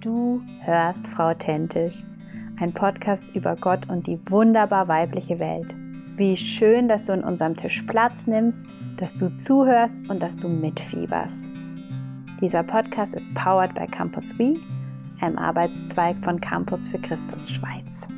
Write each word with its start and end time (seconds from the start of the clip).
Du 0.00 0.40
hörst 0.62 1.08
Frau 1.08 1.32
Authentisch, 1.32 2.04
ein 2.58 2.72
Podcast 2.72 3.36
über 3.36 3.54
Gott 3.54 3.90
und 3.90 4.06
die 4.06 4.18
wunderbar 4.30 4.88
weibliche 4.88 5.38
Welt. 5.38 5.74
Wie 6.16 6.38
schön, 6.38 6.88
dass 6.88 7.04
du 7.04 7.12
in 7.12 7.22
unserem 7.22 7.54
Tisch 7.54 7.82
Platz 7.82 8.26
nimmst, 8.26 8.64
dass 8.96 9.12
du 9.12 9.34
zuhörst 9.34 10.08
und 10.08 10.22
dass 10.22 10.38
du 10.38 10.48
mitfieberst. 10.48 11.50
Dieser 12.40 12.62
Podcast 12.62 13.14
ist 13.14 13.34
powered 13.34 13.74
by 13.74 13.84
Campus 13.86 14.38
We, 14.38 14.54
einem 15.20 15.36
Arbeitszweig 15.36 16.16
von 16.18 16.40
Campus 16.40 16.88
für 16.88 16.98
Christus 16.98 17.50
Schweiz. 17.50 18.08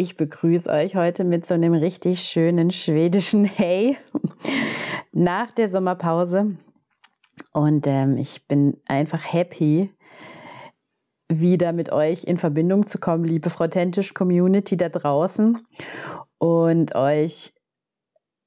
Ich 0.00 0.16
begrüße 0.16 0.70
euch 0.70 0.96
heute 0.96 1.24
mit 1.24 1.44
so 1.44 1.52
einem 1.52 1.74
richtig 1.74 2.22
schönen 2.22 2.70
schwedischen 2.70 3.44
Hey 3.58 3.98
nach 5.12 5.52
der 5.52 5.68
Sommerpause. 5.68 6.56
Und 7.52 7.86
ähm, 7.86 8.16
ich 8.16 8.46
bin 8.46 8.80
einfach 8.86 9.30
happy, 9.30 9.92
wieder 11.28 11.74
mit 11.74 11.92
euch 11.92 12.24
in 12.24 12.38
Verbindung 12.38 12.86
zu 12.86 12.98
kommen, 12.98 13.24
liebe 13.24 13.50
Frautentisch 13.50 14.14
Community 14.14 14.78
da 14.78 14.88
draußen 14.88 15.58
und 16.38 16.94
euch 16.94 17.52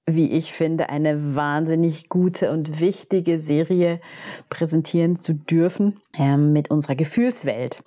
wie 0.05 0.31
ich 0.31 0.51
finde, 0.51 0.89
eine 0.89 1.35
wahnsinnig 1.35 2.09
gute 2.09 2.51
und 2.51 2.79
wichtige 2.79 3.39
Serie 3.39 4.01
präsentieren 4.49 5.15
zu 5.15 5.33
dürfen 5.33 5.99
ähm, 6.17 6.51
mit 6.51 6.69
unserer 6.69 6.95
Gefühlswelt. 6.95 7.83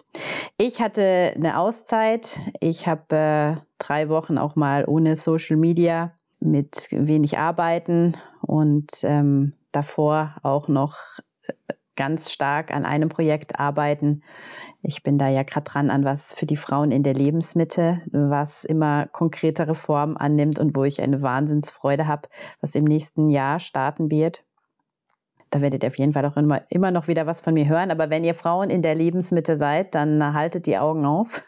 Ich 0.57 0.81
hatte 0.81 1.33
eine 1.35 1.59
Auszeit. 1.59 2.39
Ich 2.61 2.87
habe 2.87 3.17
äh, 3.17 3.57
drei 3.79 4.09
Wochen 4.09 4.39
auch 4.39 4.57
mal 4.57 4.85
ohne 4.87 5.17
Social 5.17 5.57
Media 5.57 6.15
mit 6.41 6.89
wenig 6.91 7.39
arbeiten 7.39 8.17
und 8.41 8.91
ähm, 9.03 9.53
davor 9.73 10.37
auch 10.43 10.69
noch 10.69 10.97
äh, 11.47 11.75
ganz 11.97 12.31
stark 12.31 12.71
an 12.73 12.85
einem 12.85 13.09
Projekt 13.09 13.59
arbeiten. 13.59 14.23
Ich 14.83 15.03
bin 15.03 15.19
da 15.19 15.29
ja 15.29 15.43
gerade 15.43 15.69
dran 15.69 15.91
an 15.91 16.05
was 16.05 16.35
für 16.35 16.47
die 16.47 16.57
Frauen 16.57 16.91
in 16.91 17.03
der 17.03 17.15
Lebensmitte, 17.15 18.03
was 18.13 18.65
immer 18.65 19.07
konkretere 19.07 19.75
Formen 19.75 20.17
annimmt 20.17 20.59
und 20.59 20.77
wo 20.77 20.85
ich 20.85 21.03
eine 21.03 21.23
Wahnsinnsfreude 21.23 22.07
habe, 22.07 22.29
was 22.61 22.75
im 22.75 22.85
nächsten 22.85 23.29
Jahr 23.29 23.59
starten 23.59 24.11
wird. 24.11 24.45
Da 25.51 25.61
werdet 25.61 25.85
ihr 25.85 25.89
auf 25.89 25.99
jeden 25.99 26.13
Fall 26.13 26.27
auch 26.27 26.37
immer, 26.37 26.61
immer 26.71 26.91
noch 26.91 27.09
wieder 27.09 27.27
was 27.27 27.41
von 27.41 27.55
mir 27.55 27.69
hören. 27.69 27.91
Aber 27.91 28.11
wenn 28.11 28.25
ihr 28.25 28.35
Frauen 28.35 28.69
in 28.69 28.83
der 28.83 28.95
Lebensmitte 28.95 29.57
seid, 29.57 29.95
dann 29.95 30.35
haltet 30.35 30.67
die 30.67 30.77
Augen 30.77 31.07
auf. 31.07 31.47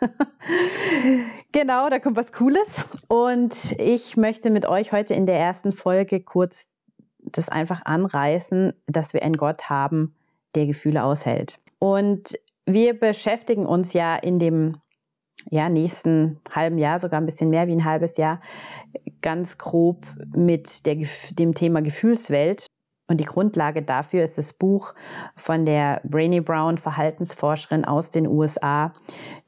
genau, 1.52 1.88
da 1.90 1.98
kommt 1.98 2.16
was 2.16 2.32
Cooles. 2.32 2.80
Und 3.08 3.72
ich 3.78 4.16
möchte 4.16 4.50
mit 4.50 4.66
euch 4.66 4.92
heute 4.92 5.14
in 5.14 5.26
der 5.26 5.38
ersten 5.38 5.72
Folge 5.72 6.20
kurz 6.20 6.68
das 7.18 7.48
einfach 7.48 7.84
anreißen, 7.84 8.72
dass 8.86 9.12
wir 9.12 9.22
einen 9.22 9.36
Gott 9.36 9.68
haben, 9.68 10.14
der 10.54 10.66
Gefühle 10.66 11.04
aushält. 11.04 11.58
Und 11.78 12.38
wir 12.66 12.98
beschäftigen 12.98 13.66
uns 13.66 13.92
ja 13.92 14.16
in 14.16 14.38
dem 14.38 14.76
ja, 15.50 15.68
nächsten 15.68 16.40
halben 16.52 16.78
Jahr, 16.78 17.00
sogar 17.00 17.20
ein 17.20 17.26
bisschen 17.26 17.50
mehr 17.50 17.66
wie 17.66 17.72
ein 17.72 17.84
halbes 17.84 18.16
Jahr, 18.16 18.40
ganz 19.20 19.58
grob 19.58 20.06
mit 20.34 20.86
der, 20.86 20.96
dem 21.32 21.54
Thema 21.54 21.80
Gefühlswelt. 21.80 22.66
Und 23.10 23.20
die 23.20 23.24
Grundlage 23.24 23.82
dafür 23.82 24.22
ist 24.22 24.36
das 24.36 24.52
Buch 24.52 24.94
von 25.34 25.64
der 25.64 26.02
Brainy 26.04 26.42
Brown, 26.42 26.76
Verhaltensforscherin 26.76 27.86
aus 27.86 28.10
den 28.10 28.26
USA, 28.26 28.92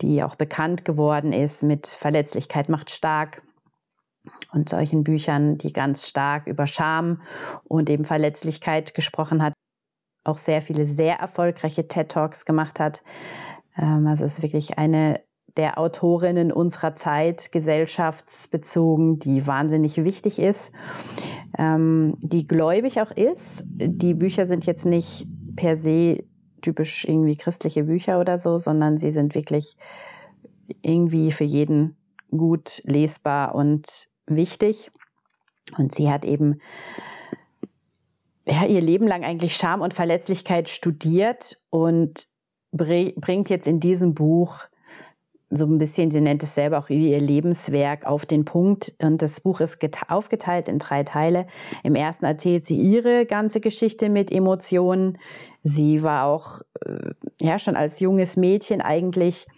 die 0.01 0.23
auch 0.23 0.35
bekannt 0.35 0.87
geworden 0.87 1.35
ist 1.35 1.63
mit 1.63 1.87
Verletzlichkeit 1.87 2.71
macht 2.71 2.91
stark 2.91 3.43
und 4.53 4.69
solchen 4.71 5.05
Büchern, 5.05 5.59
die 5.59 5.75
ganz 5.75 6.09
stark 6.09 6.47
über 6.47 6.67
Scham 6.67 7.21
und 7.65 7.91
eben 7.91 8.05
Verletzlichkeit 8.05 8.95
gesprochen 8.95 9.43
hat 9.43 9.53
auch 10.31 10.39
sehr 10.39 10.63
viele 10.63 10.85
sehr 10.85 11.17
erfolgreiche 11.17 11.87
TED 11.87 12.11
Talks 12.11 12.45
gemacht 12.45 12.81
hat. 12.81 13.03
Ähm, 13.77 14.07
also 14.07 14.25
ist 14.25 14.43
wirklich 14.43 14.79
eine 14.79 15.21
der 15.57 15.79
Autorinnen 15.79 16.53
unserer 16.53 16.95
Zeit, 16.95 17.51
gesellschaftsbezogen, 17.53 19.19
die 19.19 19.47
wahnsinnig 19.47 20.05
wichtig 20.05 20.39
ist, 20.39 20.73
ähm, 21.59 22.17
die 22.21 22.47
gläubig 22.47 23.01
auch 23.01 23.11
ist. 23.11 23.65
Die 23.67 24.15
Bücher 24.15 24.47
sind 24.47 24.65
jetzt 24.67 24.87
nicht 24.87 25.27
per 25.57 25.77
se 25.77 26.25
typisch 26.63 27.05
irgendwie 27.05 27.37
christliche 27.37 27.85
Bücher 27.85 28.21
oder 28.21 28.39
so, 28.39 28.59
sondern 28.59 28.99
sie 28.99 29.11
sind 29.11 29.35
wirklich 29.35 29.77
irgendwie 30.83 31.33
für 31.33 31.45
jeden 31.45 31.97
gut 32.31 32.83
lesbar 32.85 33.55
und 33.55 34.09
wichtig. 34.27 34.91
Und 35.77 35.95
sie 35.95 36.11
hat 36.11 36.25
eben 36.25 36.61
ja, 38.47 38.65
ihr 38.65 38.81
Leben 38.81 39.07
lang 39.07 39.25
eigentlich 39.25 39.57
Scham 39.57 39.81
und 39.81 39.95
Verletzlichkeit 39.95 40.69
studiert 40.69 41.59
und 41.71 42.27
bringt 42.73 43.51
jetzt 43.51 43.67
in 43.67 43.81
diesem 43.81 44.15
Buch 44.15 44.69
so 45.51 45.67
ein 45.67 45.79
bisschen, 45.79 46.13
sie 46.13 46.21
nennt 46.21 46.45
es 46.45 46.55
selber 46.55 46.79
auch 46.79 46.89
ihr 46.91 47.21
Lebenswerk 47.21 48.07
auf 48.07 48.25
den 48.25 48.45
Punkt. 48.45 48.95
Und 49.03 49.21
das 49.21 49.41
Buch 49.41 49.61
ist 49.61 49.79
aufgeteilt 50.09 50.69
in 50.69 50.79
drei 50.79 51.03
Teile. 51.03 51.47
Im 51.83 51.97
ersten 51.97 52.25
erzählt 52.25 52.67
sie 52.67 52.77
ihre 52.77 53.27
ganze 53.27 53.61
Geschichte 53.61 54.09
mit 54.09 54.31
Emotionen. 54.31 55.19
Sie 55.65 56.05
war 56.05 56.27
auch, 56.27 56.63
äh, 56.87 57.11
ja, 57.41 57.59
schon 57.59 57.75
als 57.75 57.99
junges 57.99 58.37
Mädchen 58.37 58.81
eigentlich 58.81 59.49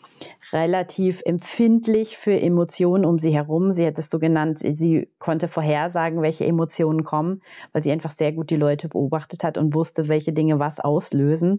relativ 0.53 1.23
empfindlich 1.25 2.17
für 2.17 2.39
Emotionen 2.39 3.05
um 3.05 3.19
sie 3.19 3.35
herum. 3.35 3.73
Sie 3.73 3.87
hat 3.87 3.99
es 3.99 4.11
so 4.11 4.19
genannt, 4.19 4.59
sie 4.59 5.09
konnte 5.19 5.49
vorhersagen, 5.49 6.23
welche 6.23 6.45
Emotionen 6.45 7.05
kommen, 7.05 7.43
weil 7.73 7.83
sie 7.83 7.93
einfach 7.93 8.11
sehr 8.11 8.33
gut 8.33 8.51
die 8.51 8.57
Leute 8.57 8.89
beobachtet 8.89 9.45
hat 9.45 9.59
und 9.59 9.75
wusste, 9.75 10.09
welche 10.09 10.33
Dinge 10.33 10.59
was 10.59 10.81
auslösen. 10.81 11.59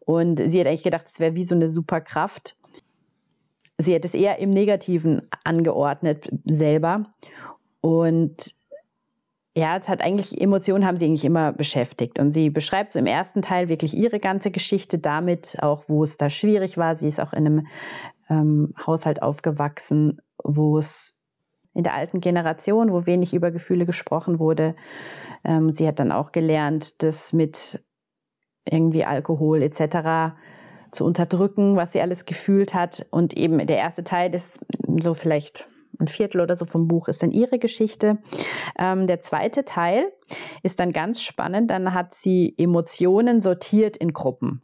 Und 0.00 0.40
sie 0.44 0.60
hat 0.60 0.66
eigentlich 0.66 0.82
gedacht, 0.82 1.06
es 1.06 1.20
wäre 1.20 1.36
wie 1.36 1.44
so 1.44 1.54
eine 1.54 1.68
Superkraft. 1.68 2.56
Sie 3.78 3.94
hat 3.94 4.04
es 4.04 4.14
eher 4.14 4.38
im 4.38 4.50
Negativen 4.50 5.22
angeordnet 5.44 6.28
selber. 6.44 7.06
Und 7.80 8.57
ja, 9.58 9.76
es 9.76 9.88
hat 9.88 10.02
eigentlich, 10.02 10.40
Emotionen 10.40 10.86
haben 10.86 10.96
sie 10.96 11.06
eigentlich 11.06 11.24
immer 11.24 11.52
beschäftigt. 11.52 12.18
Und 12.18 12.30
sie 12.30 12.48
beschreibt 12.48 12.92
so 12.92 12.98
im 12.98 13.06
ersten 13.06 13.42
Teil 13.42 13.68
wirklich 13.68 13.96
ihre 13.96 14.20
ganze 14.20 14.50
Geschichte 14.50 14.98
damit, 14.98 15.56
auch 15.60 15.84
wo 15.88 16.04
es 16.04 16.16
da 16.16 16.30
schwierig 16.30 16.78
war. 16.78 16.94
Sie 16.94 17.08
ist 17.08 17.20
auch 17.20 17.32
in 17.32 17.46
einem 17.46 17.66
ähm, 18.30 18.72
Haushalt 18.86 19.22
aufgewachsen, 19.22 20.20
wo 20.42 20.78
es 20.78 21.18
in 21.74 21.82
der 21.82 21.94
alten 21.94 22.20
Generation, 22.20 22.92
wo 22.92 23.04
wenig 23.06 23.34
über 23.34 23.50
Gefühle 23.50 23.84
gesprochen 23.84 24.38
wurde. 24.38 24.74
Ähm, 25.44 25.72
sie 25.72 25.86
hat 25.86 25.98
dann 25.98 26.12
auch 26.12 26.32
gelernt, 26.32 27.02
das 27.02 27.32
mit 27.32 27.84
irgendwie 28.64 29.04
Alkohol 29.04 29.62
etc. 29.62 30.36
zu 30.92 31.04
unterdrücken, 31.04 31.76
was 31.76 31.92
sie 31.92 32.00
alles 32.00 32.26
gefühlt 32.26 32.74
hat. 32.74 33.06
Und 33.10 33.36
eben 33.36 33.64
der 33.66 33.78
erste 33.78 34.04
Teil 34.04 34.34
ist 34.34 34.60
so 35.00 35.14
vielleicht 35.14 35.68
ein 35.98 36.08
Viertel 36.08 36.40
oder 36.40 36.56
so 36.56 36.64
vom 36.64 36.88
Buch 36.88 37.08
ist 37.08 37.22
dann 37.22 37.30
ihre 37.30 37.58
Geschichte. 37.58 38.18
Ähm, 38.78 39.06
der 39.06 39.20
zweite 39.20 39.64
Teil 39.64 40.12
ist 40.62 40.80
dann 40.80 40.92
ganz 40.92 41.20
spannend. 41.22 41.70
Dann 41.70 41.94
hat 41.94 42.14
sie 42.14 42.54
Emotionen 42.56 43.40
sortiert 43.40 43.96
in 43.96 44.12
Gruppen. 44.12 44.62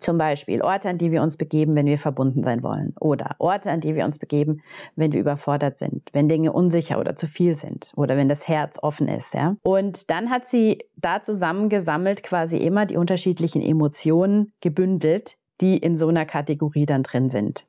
Zum 0.00 0.18
Beispiel 0.18 0.60
Orte, 0.60 0.88
an 0.90 0.98
die 0.98 1.10
wir 1.12 1.22
uns 1.22 1.36
begeben, 1.36 1.74
wenn 1.74 1.86
wir 1.86 1.98
verbunden 1.98 2.42
sein 2.42 2.62
wollen. 2.62 2.94
Oder 3.00 3.36
Orte, 3.38 3.70
an 3.70 3.80
die 3.80 3.94
wir 3.94 4.04
uns 4.04 4.18
begeben, 4.18 4.60
wenn 4.96 5.12
wir 5.12 5.20
überfordert 5.20 5.78
sind, 5.78 6.02
wenn 6.12 6.28
Dinge 6.28 6.52
unsicher 6.52 6.98
oder 6.98 7.16
zu 7.16 7.26
viel 7.26 7.56
sind 7.56 7.92
oder 7.96 8.16
wenn 8.16 8.28
das 8.28 8.48
Herz 8.48 8.78
offen 8.82 9.08
ist. 9.08 9.34
Ja? 9.34 9.56
Und 9.62 10.10
dann 10.10 10.30
hat 10.30 10.46
sie 10.46 10.78
da 10.96 11.22
zusammengesammelt 11.22 12.22
quasi 12.22 12.58
immer 12.58 12.86
die 12.86 12.96
unterschiedlichen 12.96 13.62
Emotionen 13.62 14.52
gebündelt, 14.60 15.36
die 15.60 15.78
in 15.78 15.96
so 15.96 16.08
einer 16.08 16.26
Kategorie 16.26 16.86
dann 16.86 17.02
drin 17.02 17.30
sind. 17.30 17.66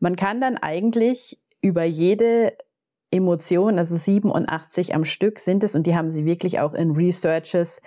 Man 0.00 0.16
kann 0.16 0.40
dann 0.40 0.56
eigentlich 0.56 1.38
über 1.60 1.84
jede 1.84 2.56
Emotion, 3.10 3.78
also 3.78 3.96
87 3.96 4.94
am 4.94 5.04
Stück 5.04 5.38
sind 5.38 5.64
es 5.64 5.74
und 5.74 5.86
die 5.86 5.96
haben 5.96 6.10
sie 6.10 6.24
wirklich 6.24 6.60
auch 6.60 6.74
in 6.74 6.90
Researches 6.92 7.80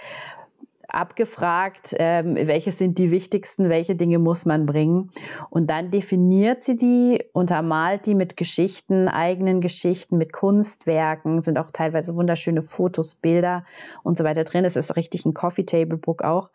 abgefragt, 0.94 1.95
ähm, 1.97 2.35
welche 2.35 2.71
sind 2.71 2.97
die 2.97 3.12
wichtigsten, 3.12 3.69
welche 3.69 3.95
Dinge 3.95 4.19
muss 4.19 4.45
man 4.45 4.65
bringen. 4.65 5.12
Und 5.50 5.69
dann 5.69 5.91
definiert 5.91 6.63
sie 6.63 6.75
die, 6.75 7.23
untermalt 7.33 8.06
die 8.06 8.15
mit 8.15 8.38
Geschichten, 8.38 9.07
eigenen 9.07 9.62
Geschichten, 9.62 10.17
mit 10.17 10.33
Kunstwerken, 10.33 11.41
sind 11.41 11.57
auch 11.57 11.71
teilweise 11.71 12.15
wunderschöne 12.15 12.62
Fotos, 12.62 13.15
Bilder 13.15 13.63
und 14.03 14.17
so 14.17 14.24
weiter 14.24 14.44
drin. 14.44 14.65
Es 14.65 14.75
ist 14.75 14.95
richtig 14.95 15.25
ein 15.25 15.33
Coffee 15.33 15.65
Table 15.65 15.97
Book 15.97 16.24
auch, 16.24 16.50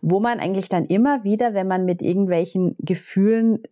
wo 0.00 0.20
man 0.20 0.40
eigentlich 0.40 0.68
dann 0.68 0.86
immer 0.86 1.24
wieder, 1.24 1.54
wenn 1.54 1.68
man 1.68 1.84
mit 1.84 2.02
irgendwelchen 2.02 2.76
Gefühlen 2.78 3.62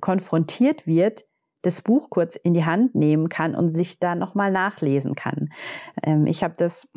konfrontiert 0.00 0.86
wird, 0.86 1.26
das 1.62 1.82
Buch 1.82 2.10
kurz 2.10 2.36
in 2.36 2.54
die 2.54 2.64
Hand 2.64 2.94
nehmen 2.94 3.28
kann 3.28 3.54
und 3.54 3.72
sich 3.72 3.98
da 3.98 4.14
nochmal 4.14 4.50
nachlesen 4.50 5.14
kann. 5.14 5.52
Ähm, 6.02 6.26
ich 6.26 6.42
habe 6.44 6.54
das 6.56 6.88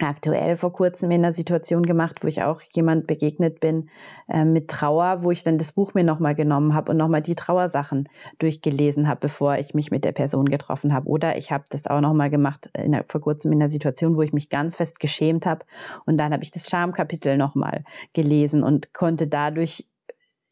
aktuell 0.00 0.56
vor 0.56 0.72
kurzem 0.72 1.10
in 1.10 1.24
einer 1.24 1.32
Situation 1.32 1.82
gemacht, 1.82 2.22
wo 2.22 2.28
ich 2.28 2.42
auch 2.42 2.62
jemand 2.72 3.06
begegnet 3.06 3.60
bin 3.60 3.88
äh, 4.28 4.44
mit 4.44 4.68
Trauer, 4.68 5.22
wo 5.22 5.30
ich 5.30 5.42
dann 5.42 5.58
das 5.58 5.72
Buch 5.72 5.94
mir 5.94 6.04
nochmal 6.04 6.34
genommen 6.34 6.74
habe 6.74 6.92
und 6.92 6.98
nochmal 6.98 7.22
die 7.22 7.34
Trauersachen 7.34 8.08
durchgelesen 8.38 9.08
habe, 9.08 9.20
bevor 9.20 9.56
ich 9.56 9.74
mich 9.74 9.90
mit 9.90 10.04
der 10.04 10.12
Person 10.12 10.46
getroffen 10.46 10.92
habe. 10.92 11.08
Oder 11.08 11.36
ich 11.36 11.50
habe 11.50 11.64
das 11.70 11.86
auch 11.86 12.00
nochmal 12.00 12.30
gemacht 12.30 12.70
der, 12.76 13.04
vor 13.04 13.20
kurzem 13.20 13.52
in 13.52 13.60
einer 13.60 13.70
Situation, 13.70 14.16
wo 14.16 14.22
ich 14.22 14.32
mich 14.32 14.48
ganz 14.48 14.76
fest 14.76 15.00
geschämt 15.00 15.46
habe 15.46 15.64
und 16.06 16.18
dann 16.18 16.32
habe 16.32 16.42
ich 16.42 16.50
das 16.50 16.68
Schamkapitel 16.68 17.36
nochmal 17.36 17.84
gelesen 18.12 18.62
und 18.62 18.92
konnte 18.92 19.26
dadurch 19.26 19.86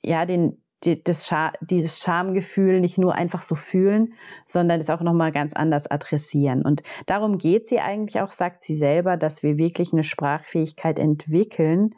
ja 0.03 0.25
den 0.25 0.63
die, 0.85 1.03
das 1.03 1.27
Scham, 1.27 1.53
dieses 1.61 2.01
Schamgefühl 2.01 2.81
nicht 2.81 2.99
nur 2.99 3.15
einfach 3.15 3.43
so 3.43 3.55
fühlen, 3.55 4.15
sondern 4.47 4.81
es 4.81 4.91
auch 4.91 5.01
nochmal 5.01 5.33
ganz 5.33 5.55
anders 5.55 5.91
adressieren. 5.91 6.63
Und 6.63 6.83
darum 7.07 7.39
geht 7.39 7.67
sie 7.67 7.81
eigentlich 7.81 8.21
auch, 8.21 8.33
sagt 8.33 8.63
sie 8.63 8.77
selber, 8.77 9.17
dass 9.17 9.43
wir 9.43 9.57
wirklich 9.57 9.93
eine 9.93 10.05
Sprachfähigkeit 10.05 10.99
entwickeln, 10.99 11.95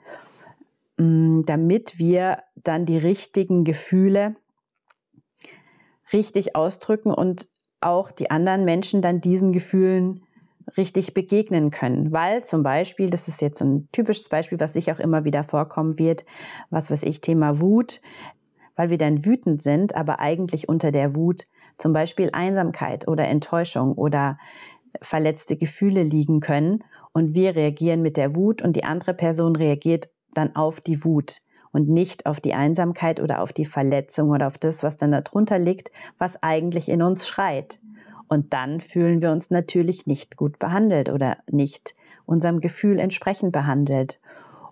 mm, 0.96 1.42
damit 1.46 1.98
wir 1.98 2.38
dann 2.56 2.86
die 2.86 2.98
richtigen 2.98 3.64
Gefühle 3.64 4.36
richtig 6.12 6.56
ausdrücken 6.56 7.12
und 7.12 7.48
auch 7.80 8.10
die 8.10 8.30
anderen 8.30 8.64
Menschen 8.64 9.02
dann 9.02 9.20
diesen 9.20 9.52
Gefühlen 9.52 10.22
richtig 10.76 11.14
begegnen 11.14 11.70
können. 11.70 12.12
Weil 12.12 12.44
zum 12.44 12.62
Beispiel, 12.62 13.10
das 13.10 13.28
ist 13.28 13.40
jetzt 13.40 13.58
so 13.58 13.64
ein 13.64 13.88
typisches 13.92 14.28
Beispiel, 14.28 14.60
was 14.60 14.74
sich 14.74 14.92
auch 14.92 14.98
immer 14.98 15.24
wieder 15.24 15.44
vorkommen 15.44 15.98
wird, 15.98 16.24
was 16.70 16.90
weiß 16.90 17.04
ich, 17.04 17.20
Thema 17.20 17.60
Wut 17.60 18.00
weil 18.78 18.90
wir 18.90 18.98
dann 18.98 19.24
wütend 19.24 19.60
sind, 19.60 19.96
aber 19.96 20.20
eigentlich 20.20 20.68
unter 20.68 20.92
der 20.92 21.16
Wut 21.16 21.48
zum 21.78 21.92
Beispiel 21.92 22.30
Einsamkeit 22.32 23.08
oder 23.08 23.26
Enttäuschung 23.26 23.92
oder 23.92 24.38
verletzte 25.02 25.56
Gefühle 25.56 26.04
liegen 26.04 26.38
können 26.38 26.84
und 27.12 27.34
wir 27.34 27.56
reagieren 27.56 28.02
mit 28.02 28.16
der 28.16 28.36
Wut 28.36 28.62
und 28.62 28.76
die 28.76 28.84
andere 28.84 29.14
Person 29.14 29.56
reagiert 29.56 30.10
dann 30.32 30.54
auf 30.54 30.80
die 30.80 31.04
Wut 31.04 31.42
und 31.72 31.88
nicht 31.88 32.24
auf 32.26 32.40
die 32.40 32.54
Einsamkeit 32.54 33.20
oder 33.20 33.42
auf 33.42 33.52
die 33.52 33.64
Verletzung 33.64 34.30
oder 34.30 34.46
auf 34.46 34.58
das, 34.58 34.84
was 34.84 34.96
dann 34.96 35.10
darunter 35.10 35.58
liegt, 35.58 35.90
was 36.16 36.40
eigentlich 36.40 36.88
in 36.88 37.02
uns 37.02 37.26
schreit. 37.26 37.78
Und 38.28 38.52
dann 38.52 38.80
fühlen 38.80 39.20
wir 39.20 39.32
uns 39.32 39.50
natürlich 39.50 40.06
nicht 40.06 40.36
gut 40.36 40.60
behandelt 40.60 41.08
oder 41.08 41.38
nicht 41.50 41.96
unserem 42.26 42.60
Gefühl 42.60 43.00
entsprechend 43.00 43.50
behandelt. 43.50 44.20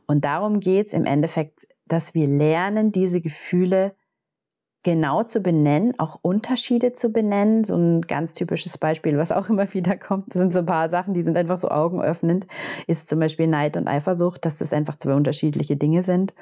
Und 0.06 0.24
darum 0.24 0.60
geht's 0.60 0.92
im 0.92 1.06
Endeffekt 1.06 1.66
dass 1.86 2.14
wir 2.14 2.26
lernen, 2.26 2.92
diese 2.92 3.20
Gefühle 3.20 3.94
genau 4.86 5.24
zu 5.24 5.40
benennen, 5.40 5.98
auch 5.98 6.20
Unterschiede 6.22 6.92
zu 6.92 7.10
benennen. 7.10 7.64
So 7.64 7.74
ein 7.76 8.02
ganz 8.02 8.34
typisches 8.34 8.78
Beispiel, 8.78 9.18
was 9.18 9.32
auch 9.32 9.48
immer 9.48 9.74
wieder 9.74 9.96
kommt, 9.96 10.28
das 10.28 10.38
sind 10.38 10.54
so 10.54 10.60
ein 10.60 10.66
paar 10.66 10.88
Sachen, 10.88 11.12
die 11.12 11.24
sind 11.24 11.36
einfach 11.36 11.58
so 11.58 11.68
augenöffnend, 11.68 12.46
ist 12.86 13.08
zum 13.08 13.18
Beispiel 13.18 13.48
Neid 13.48 13.76
und 13.76 13.88
Eifersucht, 13.88 14.44
dass 14.44 14.56
das 14.56 14.72
einfach 14.72 14.96
zwei 14.96 15.14
unterschiedliche 15.14 15.76
Dinge 15.76 16.04
sind 16.04 16.34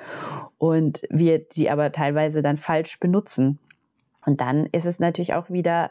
und 0.59 1.05
wir 1.09 1.39
die 1.39 1.71
aber 1.71 1.91
teilweise 1.91 2.43
dann 2.43 2.59
falsch 2.59 3.01
benutzen. 3.01 3.61
Und 4.27 4.43
dann 4.43 4.67
ist 4.67 4.85
es 4.85 4.99
natürlich 4.99 5.33
auch 5.33 5.49
wieder 5.49 5.89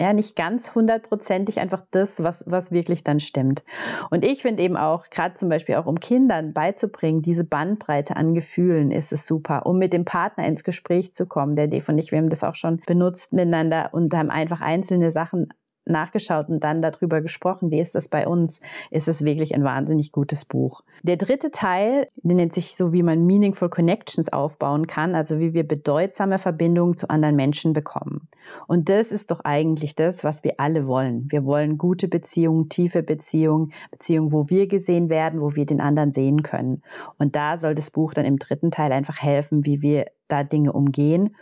ja, 0.00 0.12
nicht 0.12 0.34
ganz 0.36 0.74
hundertprozentig 0.74 1.60
einfach 1.60 1.82
das, 1.90 2.22
was, 2.22 2.44
was 2.46 2.72
wirklich 2.72 3.04
dann 3.04 3.20
stimmt. 3.20 3.62
Und 4.10 4.24
ich 4.24 4.42
finde 4.42 4.62
eben 4.62 4.76
auch, 4.76 5.10
gerade 5.10 5.34
zum 5.34 5.48
Beispiel 5.48 5.76
auch 5.76 5.86
um 5.86 6.00
Kindern 6.00 6.52
beizubringen, 6.52 7.22
diese 7.22 7.44
Bandbreite 7.44 8.16
an 8.16 8.34
Gefühlen 8.34 8.90
ist 8.90 9.12
es 9.12 9.26
super, 9.26 9.66
um 9.66 9.78
mit 9.78 9.92
dem 9.92 10.04
Partner 10.04 10.46
ins 10.46 10.64
Gespräch 10.64 11.14
zu 11.14 11.26
kommen. 11.26 11.54
Der 11.54 11.68
Dave 11.68 11.92
und 11.92 11.98
ich, 11.98 12.10
wir 12.10 12.18
haben 12.18 12.30
das 12.30 12.42
auch 12.42 12.54
schon 12.54 12.80
benutzt 12.86 13.32
miteinander 13.32 13.90
und 13.92 14.12
haben 14.14 14.30
einfach 14.30 14.60
einzelne 14.60 15.12
Sachen 15.12 15.52
nachgeschaut 15.92 16.48
und 16.48 16.64
dann 16.64 16.82
darüber 16.82 17.20
gesprochen, 17.20 17.70
wie 17.70 17.80
ist 17.80 17.94
das 17.94 18.08
bei 18.08 18.26
uns, 18.26 18.60
ist 18.90 19.08
es 19.08 19.24
wirklich 19.24 19.54
ein 19.54 19.64
wahnsinnig 19.64 20.10
gutes 20.10 20.44
Buch. 20.44 20.82
Der 21.02 21.16
dritte 21.16 21.50
Teil 21.50 22.08
der 22.16 22.36
nennt 22.36 22.54
sich 22.54 22.76
so, 22.76 22.92
wie 22.92 23.02
man 23.02 23.26
Meaningful 23.26 23.68
Connections 23.68 24.32
aufbauen 24.32 24.86
kann, 24.86 25.14
also 25.14 25.38
wie 25.38 25.54
wir 25.54 25.66
bedeutsame 25.66 26.38
Verbindungen 26.38 26.96
zu 26.96 27.10
anderen 27.10 27.36
Menschen 27.36 27.72
bekommen. 27.72 28.28
Und 28.66 28.88
das 28.88 29.12
ist 29.12 29.30
doch 29.30 29.40
eigentlich 29.40 29.94
das, 29.94 30.24
was 30.24 30.44
wir 30.44 30.54
alle 30.58 30.86
wollen. 30.86 31.26
Wir 31.30 31.44
wollen 31.44 31.78
gute 31.78 32.08
Beziehungen, 32.08 32.68
tiefe 32.68 33.02
Beziehungen, 33.02 33.72
Beziehungen, 33.90 34.32
wo 34.32 34.48
wir 34.48 34.66
gesehen 34.66 35.08
werden, 35.08 35.40
wo 35.40 35.54
wir 35.54 35.66
den 35.66 35.80
anderen 35.80 36.12
sehen 36.12 36.42
können. 36.42 36.82
Und 37.18 37.36
da 37.36 37.58
soll 37.58 37.74
das 37.74 37.90
Buch 37.90 38.14
dann 38.14 38.24
im 38.24 38.38
dritten 38.38 38.70
Teil 38.70 38.92
einfach 38.92 39.20
helfen, 39.20 39.66
wie 39.66 39.82
wir 39.82 40.06
da 40.28 40.44
Dinge 40.44 40.72
umgehen 40.72 41.36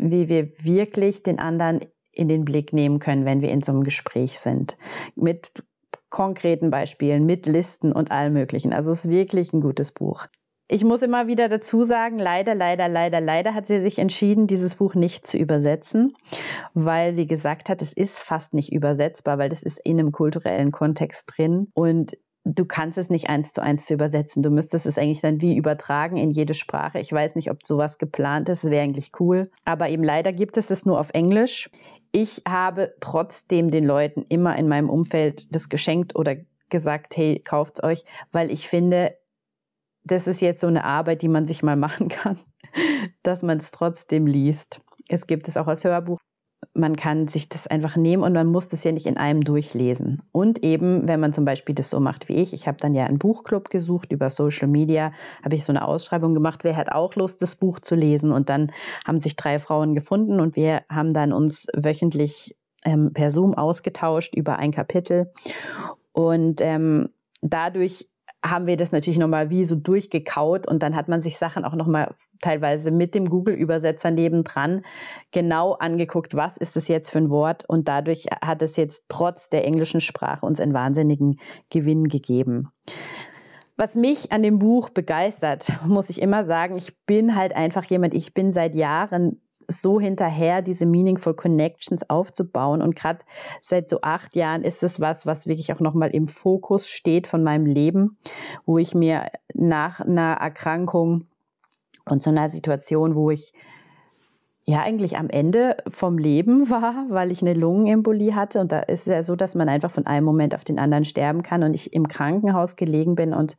wie 0.00 0.28
wir 0.28 0.48
wirklich 0.64 1.22
den 1.22 1.38
anderen 1.38 1.80
in 2.12 2.28
den 2.28 2.44
Blick 2.44 2.72
nehmen 2.72 2.98
können, 2.98 3.24
wenn 3.24 3.40
wir 3.40 3.50
in 3.50 3.62
so 3.62 3.72
einem 3.72 3.84
Gespräch 3.84 4.38
sind. 4.38 4.76
Mit 5.14 5.50
konkreten 6.08 6.70
Beispielen, 6.70 7.24
mit 7.24 7.46
Listen 7.46 7.92
und 7.92 8.10
allem 8.10 8.32
Möglichen. 8.32 8.72
Also 8.72 8.90
es 8.92 9.04
ist 9.04 9.10
wirklich 9.10 9.52
ein 9.52 9.60
gutes 9.60 9.92
Buch. 9.92 10.26
Ich 10.72 10.84
muss 10.84 11.02
immer 11.02 11.26
wieder 11.26 11.48
dazu 11.48 11.82
sagen, 11.82 12.20
leider, 12.20 12.54
leider, 12.54 12.86
leider, 12.86 13.20
leider 13.20 13.54
hat 13.54 13.66
sie 13.66 13.80
sich 13.80 13.98
entschieden, 13.98 14.46
dieses 14.46 14.76
Buch 14.76 14.94
nicht 14.94 15.26
zu 15.26 15.36
übersetzen, 15.36 16.14
weil 16.74 17.12
sie 17.12 17.26
gesagt 17.26 17.68
hat, 17.68 17.82
es 17.82 17.92
ist 17.92 18.20
fast 18.20 18.54
nicht 18.54 18.72
übersetzbar, 18.72 19.38
weil 19.38 19.48
das 19.48 19.64
ist 19.64 19.80
in 19.80 19.98
einem 19.98 20.12
kulturellen 20.12 20.70
Kontext 20.70 21.24
drin 21.26 21.68
und 21.74 22.16
du 22.44 22.64
kannst 22.64 22.98
es 22.98 23.10
nicht 23.10 23.28
eins 23.28 23.52
zu 23.52 23.62
eins 23.62 23.86
zu 23.86 23.94
übersetzen. 23.94 24.44
Du 24.44 24.50
müsstest 24.50 24.86
es 24.86 24.96
eigentlich 24.96 25.20
dann 25.20 25.40
wie 25.40 25.56
übertragen 25.56 26.16
in 26.16 26.30
jede 26.30 26.54
Sprache. 26.54 27.00
Ich 27.00 27.12
weiß 27.12 27.34
nicht, 27.34 27.50
ob 27.50 27.66
sowas 27.66 27.98
geplant 27.98 28.48
ist. 28.48 28.70
wäre 28.70 28.84
eigentlich 28.84 29.10
cool. 29.18 29.50
Aber 29.64 29.88
eben 29.88 30.04
leider 30.04 30.32
gibt 30.32 30.56
es 30.56 30.70
es 30.70 30.86
nur 30.86 31.00
auf 31.00 31.10
Englisch 31.12 31.68
ich 32.12 32.42
habe 32.46 32.94
trotzdem 33.00 33.70
den 33.70 33.84
Leuten 33.84 34.24
immer 34.28 34.56
in 34.56 34.68
meinem 34.68 34.90
Umfeld 34.90 35.54
das 35.54 35.68
geschenkt 35.68 36.16
oder 36.16 36.36
gesagt, 36.68 37.16
hey, 37.16 37.40
kauft's 37.40 37.82
euch, 37.82 38.04
weil 38.32 38.50
ich 38.50 38.68
finde, 38.68 39.16
das 40.04 40.26
ist 40.26 40.40
jetzt 40.40 40.60
so 40.60 40.66
eine 40.66 40.84
Arbeit, 40.84 41.22
die 41.22 41.28
man 41.28 41.46
sich 41.46 41.62
mal 41.62 41.76
machen 41.76 42.08
kann, 42.08 42.38
dass 43.22 43.42
man 43.42 43.58
es 43.58 43.70
trotzdem 43.70 44.26
liest. 44.26 44.80
Es 45.08 45.26
gibt 45.26 45.48
es 45.48 45.56
auch 45.56 45.66
als 45.66 45.84
Hörbuch 45.84 46.18
man 46.72 46.94
kann 46.94 47.26
sich 47.26 47.48
das 47.48 47.66
einfach 47.66 47.96
nehmen 47.96 48.22
und 48.22 48.32
man 48.32 48.46
muss 48.46 48.68
das 48.68 48.84
ja 48.84 48.92
nicht 48.92 49.06
in 49.06 49.16
einem 49.16 49.42
durchlesen. 49.42 50.22
Und 50.30 50.62
eben, 50.62 51.08
wenn 51.08 51.18
man 51.18 51.32
zum 51.32 51.44
Beispiel 51.44 51.74
das 51.74 51.90
so 51.90 51.98
macht 51.98 52.28
wie 52.28 52.34
ich, 52.34 52.52
ich 52.52 52.68
habe 52.68 52.78
dann 52.80 52.94
ja 52.94 53.06
einen 53.06 53.18
Buchclub 53.18 53.70
gesucht 53.70 54.12
über 54.12 54.30
Social 54.30 54.68
Media, 54.68 55.12
habe 55.44 55.56
ich 55.56 55.64
so 55.64 55.72
eine 55.72 55.86
Ausschreibung 55.86 56.32
gemacht, 56.32 56.62
wer 56.62 56.76
hat 56.76 56.92
auch 56.92 57.14
Lust, 57.16 57.42
das 57.42 57.56
Buch 57.56 57.80
zu 57.80 57.96
lesen. 57.96 58.30
Und 58.30 58.48
dann 58.48 58.70
haben 59.04 59.18
sich 59.18 59.34
drei 59.34 59.58
Frauen 59.58 59.94
gefunden 59.94 60.38
und 60.38 60.54
wir 60.54 60.82
haben 60.88 61.10
dann 61.12 61.32
uns 61.32 61.66
wöchentlich 61.74 62.56
ähm, 62.84 63.12
per 63.12 63.32
Zoom 63.32 63.54
ausgetauscht 63.54 64.34
über 64.36 64.58
ein 64.58 64.70
Kapitel. 64.70 65.32
Und 66.12 66.60
ähm, 66.60 67.10
dadurch 67.42 68.08
haben 68.44 68.66
wir 68.66 68.76
das 68.76 68.92
natürlich 68.92 69.18
nochmal 69.18 69.50
wie 69.50 69.64
so 69.64 69.76
durchgekaut 69.76 70.66
und 70.66 70.82
dann 70.82 70.96
hat 70.96 71.08
man 71.08 71.20
sich 71.20 71.36
Sachen 71.36 71.64
auch 71.64 71.74
nochmal 71.74 72.14
teilweise 72.40 72.90
mit 72.90 73.14
dem 73.14 73.28
Google-Übersetzer 73.28 74.10
nebendran 74.10 74.82
genau 75.30 75.72
angeguckt, 75.74 76.34
was 76.34 76.56
ist 76.56 76.76
es 76.76 76.88
jetzt 76.88 77.10
für 77.10 77.18
ein 77.18 77.30
Wort 77.30 77.64
und 77.68 77.88
dadurch 77.88 78.26
hat 78.42 78.62
es 78.62 78.76
jetzt 78.76 79.04
trotz 79.08 79.48
der 79.50 79.64
englischen 79.66 80.00
Sprache 80.00 80.46
uns 80.46 80.60
einen 80.60 80.74
wahnsinnigen 80.74 81.38
Gewinn 81.68 82.08
gegeben. 82.08 82.68
Was 83.76 83.94
mich 83.94 84.32
an 84.32 84.42
dem 84.42 84.58
Buch 84.58 84.90
begeistert, 84.90 85.72
muss 85.86 86.10
ich 86.10 86.20
immer 86.20 86.44
sagen, 86.44 86.76
ich 86.76 86.96
bin 87.06 87.36
halt 87.36 87.54
einfach 87.54 87.84
jemand, 87.84 88.14
ich 88.14 88.34
bin 88.34 88.52
seit 88.52 88.74
Jahren 88.74 89.40
so 89.70 90.00
hinterher, 90.00 90.62
diese 90.62 90.86
Meaningful 90.86 91.34
Connections 91.34 92.08
aufzubauen. 92.08 92.82
Und 92.82 92.96
gerade 92.96 93.20
seit 93.60 93.88
so 93.88 94.00
acht 94.02 94.36
Jahren 94.36 94.62
ist 94.62 94.82
es 94.82 95.00
was, 95.00 95.26
was 95.26 95.46
wirklich 95.46 95.72
auch 95.72 95.80
nochmal 95.80 96.10
im 96.10 96.26
Fokus 96.26 96.88
steht 96.88 97.26
von 97.26 97.42
meinem 97.42 97.66
Leben, 97.66 98.18
wo 98.66 98.78
ich 98.78 98.94
mir 98.94 99.26
nach 99.54 100.00
einer 100.00 100.34
Erkrankung 100.34 101.24
und 102.04 102.22
so 102.22 102.30
einer 102.30 102.48
Situation, 102.48 103.14
wo 103.14 103.30
ich 103.30 103.52
ja 104.64 104.82
eigentlich 104.82 105.16
am 105.16 105.28
Ende 105.28 105.76
vom 105.86 106.18
Leben 106.18 106.70
war, 106.70 107.06
weil 107.08 107.30
ich 107.30 107.42
eine 107.42 107.54
Lungenembolie 107.54 108.34
hatte. 108.34 108.60
Und 108.60 108.72
da 108.72 108.80
ist 108.80 109.06
es 109.06 109.06
ja 109.06 109.22
so, 109.22 109.36
dass 109.36 109.54
man 109.54 109.68
einfach 109.68 109.90
von 109.90 110.06
einem 110.06 110.24
Moment 110.24 110.54
auf 110.54 110.64
den 110.64 110.78
anderen 110.78 111.04
sterben 111.04 111.42
kann 111.42 111.62
und 111.62 111.74
ich 111.74 111.92
im 111.92 112.08
Krankenhaus 112.08 112.76
gelegen 112.76 113.14
bin 113.14 113.34
und 113.34 113.56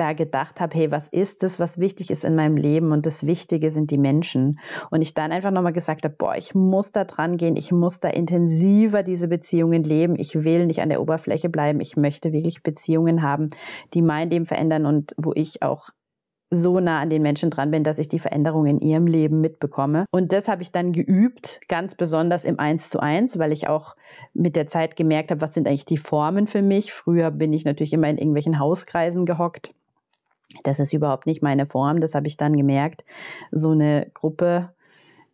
da 0.00 0.14
gedacht 0.14 0.60
habe, 0.60 0.76
hey, 0.76 0.90
was 0.90 1.08
ist 1.08 1.42
das, 1.42 1.60
was 1.60 1.78
wichtig 1.78 2.10
ist 2.10 2.24
in 2.24 2.34
meinem 2.34 2.56
Leben? 2.56 2.90
Und 2.90 3.04
das 3.04 3.26
Wichtige 3.26 3.70
sind 3.70 3.90
die 3.90 3.98
Menschen. 3.98 4.58
Und 4.90 5.02
ich 5.02 5.12
dann 5.12 5.30
einfach 5.30 5.50
nochmal 5.50 5.74
gesagt 5.74 6.04
habe, 6.04 6.14
boah, 6.16 6.34
ich 6.36 6.54
muss 6.54 6.90
da 6.90 7.04
dran 7.04 7.36
gehen, 7.36 7.56
ich 7.56 7.70
muss 7.70 8.00
da 8.00 8.08
intensiver 8.08 9.02
diese 9.02 9.28
Beziehungen 9.28 9.84
leben. 9.84 10.16
Ich 10.18 10.42
will 10.42 10.66
nicht 10.66 10.80
an 10.80 10.88
der 10.88 11.02
Oberfläche 11.02 11.50
bleiben. 11.50 11.80
Ich 11.80 11.96
möchte 11.96 12.32
wirklich 12.32 12.62
Beziehungen 12.62 13.22
haben, 13.22 13.48
die 13.92 14.00
mein 14.02 14.30
Leben 14.30 14.46
verändern 14.46 14.86
und 14.86 15.14
wo 15.18 15.32
ich 15.34 15.62
auch 15.62 15.90
so 16.50 16.80
nah 16.80 17.00
an 17.00 17.10
den 17.10 17.22
Menschen 17.22 17.50
dran 17.50 17.70
bin, 17.70 17.84
dass 17.84 17.98
ich 17.98 18.08
die 18.08 18.18
Veränderung 18.18 18.66
in 18.66 18.80
ihrem 18.80 19.06
Leben 19.06 19.40
mitbekomme. 19.40 20.06
Und 20.10 20.32
das 20.32 20.48
habe 20.48 20.62
ich 20.62 20.72
dann 20.72 20.92
geübt, 20.92 21.60
ganz 21.68 21.94
besonders 21.94 22.44
im 22.44 22.58
Eins 22.58 22.90
zu 22.90 22.98
eins, 22.98 23.38
weil 23.38 23.52
ich 23.52 23.68
auch 23.68 23.94
mit 24.34 24.56
der 24.56 24.66
Zeit 24.66 24.96
gemerkt 24.96 25.30
habe, 25.30 25.40
was 25.40 25.54
sind 25.54 25.68
eigentlich 25.68 25.84
die 25.84 25.96
Formen 25.96 26.48
für 26.48 26.62
mich. 26.62 26.92
Früher 26.92 27.30
bin 27.30 27.52
ich 27.52 27.64
natürlich 27.64 27.92
immer 27.92 28.08
in 28.08 28.18
irgendwelchen 28.18 28.58
Hauskreisen 28.58 29.26
gehockt 29.26 29.72
das 30.64 30.78
ist 30.78 30.92
überhaupt 30.92 31.26
nicht 31.26 31.42
meine 31.42 31.66
Form. 31.66 32.00
Das 32.00 32.14
habe 32.14 32.26
ich 32.26 32.36
dann 32.36 32.56
gemerkt. 32.56 33.04
So 33.52 33.70
eine 33.70 34.10
Gruppe 34.14 34.70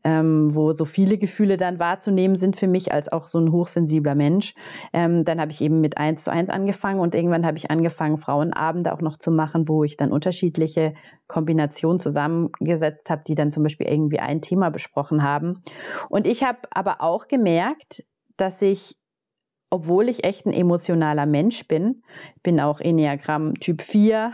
ähm, 0.06 0.54
wo 0.54 0.72
so 0.72 0.84
viele 0.84 1.18
Gefühle 1.18 1.56
dann 1.56 1.80
wahrzunehmen 1.80 2.36
sind 2.36 2.54
für 2.54 2.68
mich 2.68 2.92
als 2.92 3.10
auch 3.10 3.26
so 3.26 3.40
ein 3.40 3.50
hochsensibler 3.50 4.14
Mensch. 4.14 4.54
Ähm, 4.92 5.24
dann 5.24 5.40
habe 5.40 5.50
ich 5.50 5.60
eben 5.60 5.80
mit 5.80 5.98
eins 5.98 6.22
zu 6.22 6.30
eins 6.30 6.48
angefangen 6.48 7.00
und 7.00 7.16
irgendwann 7.16 7.44
habe 7.44 7.58
ich 7.58 7.72
angefangen, 7.72 8.16
Frauenabende 8.16 8.92
auch 8.92 9.00
noch 9.00 9.18
zu 9.18 9.32
machen, 9.32 9.68
wo 9.68 9.82
ich 9.82 9.96
dann 9.96 10.12
unterschiedliche 10.12 10.94
Kombinationen 11.26 11.98
zusammengesetzt 11.98 13.10
habe, 13.10 13.24
die 13.26 13.34
dann 13.34 13.50
zum 13.50 13.64
Beispiel 13.64 13.88
irgendwie 13.88 14.20
ein 14.20 14.40
Thema 14.40 14.70
besprochen 14.70 15.24
haben. 15.24 15.64
Und 16.08 16.28
ich 16.28 16.44
habe 16.44 16.58
aber 16.70 17.00
auch 17.00 17.26
gemerkt, 17.26 18.04
dass 18.36 18.62
ich 18.62 18.96
obwohl 19.70 20.08
ich 20.08 20.24
echt 20.24 20.46
ein 20.46 20.52
emotionaler 20.52 21.26
Mensch 21.26 21.66
bin, 21.66 22.02
bin 22.42 22.60
auch 22.60 22.80
Enneagramm 22.80 23.54
Typ 23.54 23.82
4, 23.82 24.32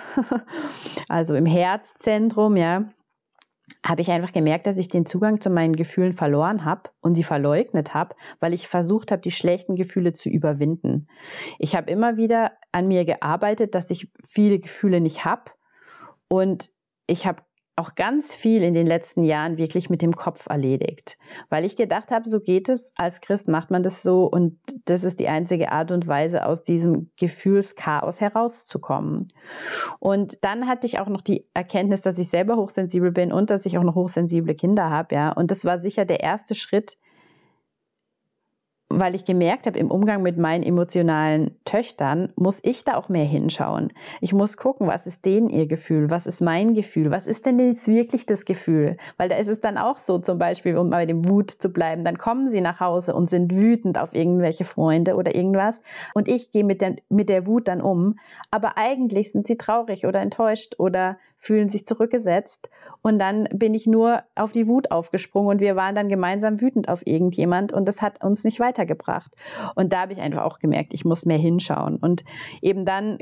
also 1.09 1.35
im 1.35 1.47
Herzzentrum, 1.47 2.57
ja, 2.57 2.89
habe 3.85 4.03
ich 4.03 4.11
einfach 4.11 4.33
gemerkt, 4.33 4.67
dass 4.67 4.77
ich 4.77 4.89
den 4.89 5.07
Zugang 5.07 5.41
zu 5.41 5.51
meinen 5.51 5.75
Gefühlen 5.75 6.13
verloren 6.13 6.65
habe 6.65 6.91
und 7.01 7.15
sie 7.15 7.23
verleugnet 7.23 7.95
habe, 7.95 8.15
weil 8.39 8.53
ich 8.53 8.69
versucht 8.69 9.11
habe, 9.11 9.23
die 9.23 9.31
schlechten 9.31 9.77
Gefühle 9.77 10.13
zu 10.13 10.29
überwinden. 10.29 11.09
Ich 11.59 11.75
habe 11.75 11.91
immer 11.91 12.17
wieder 12.17 12.53
an 12.71 12.87
mir 12.87 13.05
gearbeitet, 13.05 13.75
dass 13.75 13.91
ich 13.91 14.11
viele 14.27 14.59
Gefühle 14.59 15.01
nicht 15.01 15.25
habe 15.25 15.51
und 16.29 16.71
ich 17.07 17.27
habe 17.27 17.43
auch 17.75 17.95
ganz 17.95 18.35
viel 18.35 18.63
in 18.63 18.75
den 18.75 18.87
letzten 18.87 19.25
Jahren 19.25 19.57
wirklich 19.57 19.89
mit 19.89 20.03
dem 20.03 20.15
Kopf 20.15 20.47
erledigt, 20.47 21.17
weil 21.49 21.65
ich 21.65 21.75
gedacht 21.75 22.11
habe, 22.11 22.29
so 22.29 22.41
geht 22.41 22.69
es, 22.69 22.93
als 22.97 23.21
Christ 23.21 23.49
macht 23.49 23.71
man 23.71 23.83
das 23.83 24.03
so 24.03 24.27
und 24.27 24.59
das 24.85 25.05
ist 25.05 25.21
die 25.21 25.29
einzige 25.29 25.73
Art 25.73 25.91
und 25.91 26.07
Weise, 26.07 26.45
aus 26.45 26.63
diesem 26.63 27.11
Gefühlschaos 27.17 28.21
herauszukommen. 28.21 29.33
Und 30.01 30.45
dann 30.45 30.67
hatte 30.67 30.87
ich 30.87 31.01
auch 31.01 31.09
noch 31.09 31.23
die 31.23 31.47
Erkenntnis, 31.55 32.03
dass 32.03 32.19
ich 32.19 32.29
selber 32.29 32.57
hochsensibel 32.57 33.11
bin 33.11 33.33
und 33.33 33.49
dass 33.49 33.65
ich 33.65 33.79
auch 33.79 33.85
noch 33.85 33.95
hochsensible 33.95 34.55
Kinder 34.55 34.91
habe, 34.91 35.15
ja. 35.15 35.33
Und 35.33 35.51
das 35.51 35.65
war 35.65 35.79
sicher 35.79 36.05
der 36.05 36.21
erste 36.21 36.55
Schritt, 36.55 36.99
weil 38.99 39.15
ich 39.15 39.25
gemerkt 39.25 39.67
habe, 39.67 39.79
im 39.79 39.91
Umgang 39.91 40.23
mit 40.23 40.39
meinen 40.39 40.63
emotionalen 40.63 41.57
Töchtern 41.65 42.33
muss 42.37 42.61
ich 42.63 42.85
da 42.85 42.97
auch 42.97 43.09
mehr 43.09 43.25
hinschauen. 43.25 43.93
Ich 44.21 44.33
muss 44.33 44.57
gucken, 44.57 44.87
was 44.87 45.07
ist 45.07 45.25
denen 45.25 45.49
ihr 45.49 45.67
Gefühl, 45.67 46.11
was 46.11 46.27
ist 46.27 46.41
mein 46.41 46.75
Gefühl, 46.75 47.11
was 47.11 47.27
ist 47.27 47.47
denn 47.47 47.59
jetzt 47.59 47.89
wirklich 47.89 48.27
das 48.27 48.45
Gefühl? 48.45 48.97
Weil 49.17 49.29
da 49.29 49.37
ist 49.37 49.49
es 49.49 49.61
dann 49.61 49.79
auch 49.79 49.99
so, 49.99 50.19
zum 50.19 50.39
Beispiel, 50.39 50.77
um 50.77 50.91
bei 50.91 51.07
dem 51.07 51.29
Wut 51.29 51.51
zu 51.51 51.69
bleiben, 51.71 52.05
dann 52.05 52.19
kommen 52.19 52.49
sie 52.49 52.61
nach 52.61 52.81
Hause 52.81 53.15
und 53.15 53.31
sind 53.31 53.55
wütend 53.55 53.99
auf 53.99 54.15
irgendwelche 54.15 54.65
Freunde 54.65 55.17
oder 55.17 55.35
irgendwas 55.35 55.83
und 56.15 56.29
ich 56.29 56.51
gehe 56.51 56.65
mit 56.65 56.81
der, 56.81 56.97
mit 57.09 57.29
der 57.29 57.47
Wut 57.47 57.69
dann 57.69 57.81
um, 57.81 58.19
aber 58.51 58.77
eigentlich 58.77 59.33
sind 59.33 59.47
sie 59.47 59.57
traurig 59.57 60.07
oder 60.07 60.21
enttäuscht 60.21 60.75
oder 60.79 61.19
fühlen 61.43 61.69
sich 61.69 61.87
zurückgesetzt 61.87 62.71
und 63.03 63.19
dann 63.19 63.49
bin 63.53 63.75
ich 63.75 63.89
nur 63.89 64.23
auf 64.37 64.53
die 64.53 64.69
Wut 64.69 64.93
aufgesprungen 64.93 65.51
und 65.51 65.61
wir 65.61 65.75
waren 65.75 65.97
dann 65.97 66.09
gemeinsam 66.09 66.61
wütend 66.61 66.89
auf 66.89 67.05
irgendjemand 67.05 67.73
und 67.73 67.89
das 67.89 68.01
hat 68.01 68.23
uns 68.23 68.45
nicht 68.45 68.61
weitergebracht. 68.61 69.35
Und 69.75 69.93
da 69.93 70.03
habe 70.03 70.13
ich 70.13 70.21
einfach 70.21 70.45
auch 70.45 70.61
gemerkt, 70.61 70.95
ich 70.95 71.05
muss 71.05 71.27
mehr 71.27 71.39
hinschauen. 71.39 71.97
Und 71.97 72.23
eben 72.61 72.85
dann, 72.85 73.19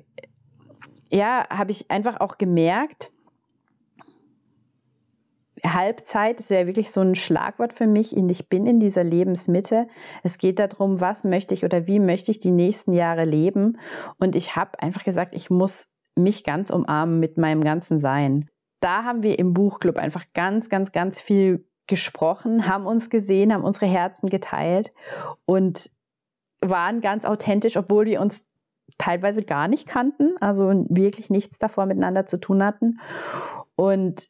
ja, 1.10 1.46
habe 1.48 1.70
ich 1.70 1.90
einfach 1.90 2.20
auch 2.20 2.36
gemerkt, 2.36 3.10
Halbzeit 5.64 6.40
ist 6.40 6.50
ja 6.50 6.66
wirklich 6.66 6.90
so 6.90 7.00
ein 7.00 7.14
Schlagwort 7.14 7.72
für 7.72 7.86
mich. 7.86 8.14
Ich 8.16 8.48
bin 8.48 8.66
in 8.66 8.80
dieser 8.80 9.04
Lebensmitte. 9.04 9.88
Es 10.22 10.36
geht 10.36 10.58
darum, 10.58 11.00
was 11.00 11.24
möchte 11.24 11.54
ich 11.54 11.64
oder 11.64 11.86
wie 11.86 12.00
möchte 12.00 12.30
ich 12.30 12.38
die 12.38 12.50
nächsten 12.50 12.92
Jahre 12.92 13.24
leben. 13.24 13.78
Und 14.18 14.36
ich 14.36 14.56
habe 14.56 14.82
einfach 14.82 15.04
gesagt, 15.04 15.34
ich 15.34 15.50
muss 15.50 15.89
mich 16.16 16.44
ganz 16.44 16.70
umarmen 16.70 17.20
mit 17.20 17.38
meinem 17.38 17.62
ganzen 17.62 17.98
Sein. 17.98 18.48
Da 18.80 19.04
haben 19.04 19.22
wir 19.22 19.38
im 19.38 19.52
Buchclub 19.52 19.96
einfach 19.96 20.24
ganz, 20.32 20.68
ganz, 20.68 20.92
ganz 20.92 21.20
viel 21.20 21.66
gesprochen, 21.86 22.66
haben 22.66 22.86
uns 22.86 23.10
gesehen, 23.10 23.52
haben 23.52 23.64
unsere 23.64 23.86
Herzen 23.86 24.28
geteilt 24.28 24.92
und 25.44 25.90
waren 26.60 27.00
ganz 27.00 27.24
authentisch, 27.24 27.76
obwohl 27.76 28.06
wir 28.06 28.20
uns 28.20 28.44
teilweise 28.98 29.42
gar 29.42 29.68
nicht 29.68 29.88
kannten, 29.88 30.34
also 30.40 30.84
wirklich 30.88 31.30
nichts 31.30 31.58
davor 31.58 31.86
miteinander 31.86 32.26
zu 32.26 32.38
tun 32.38 32.64
hatten. 32.64 33.00
Und 33.76 34.28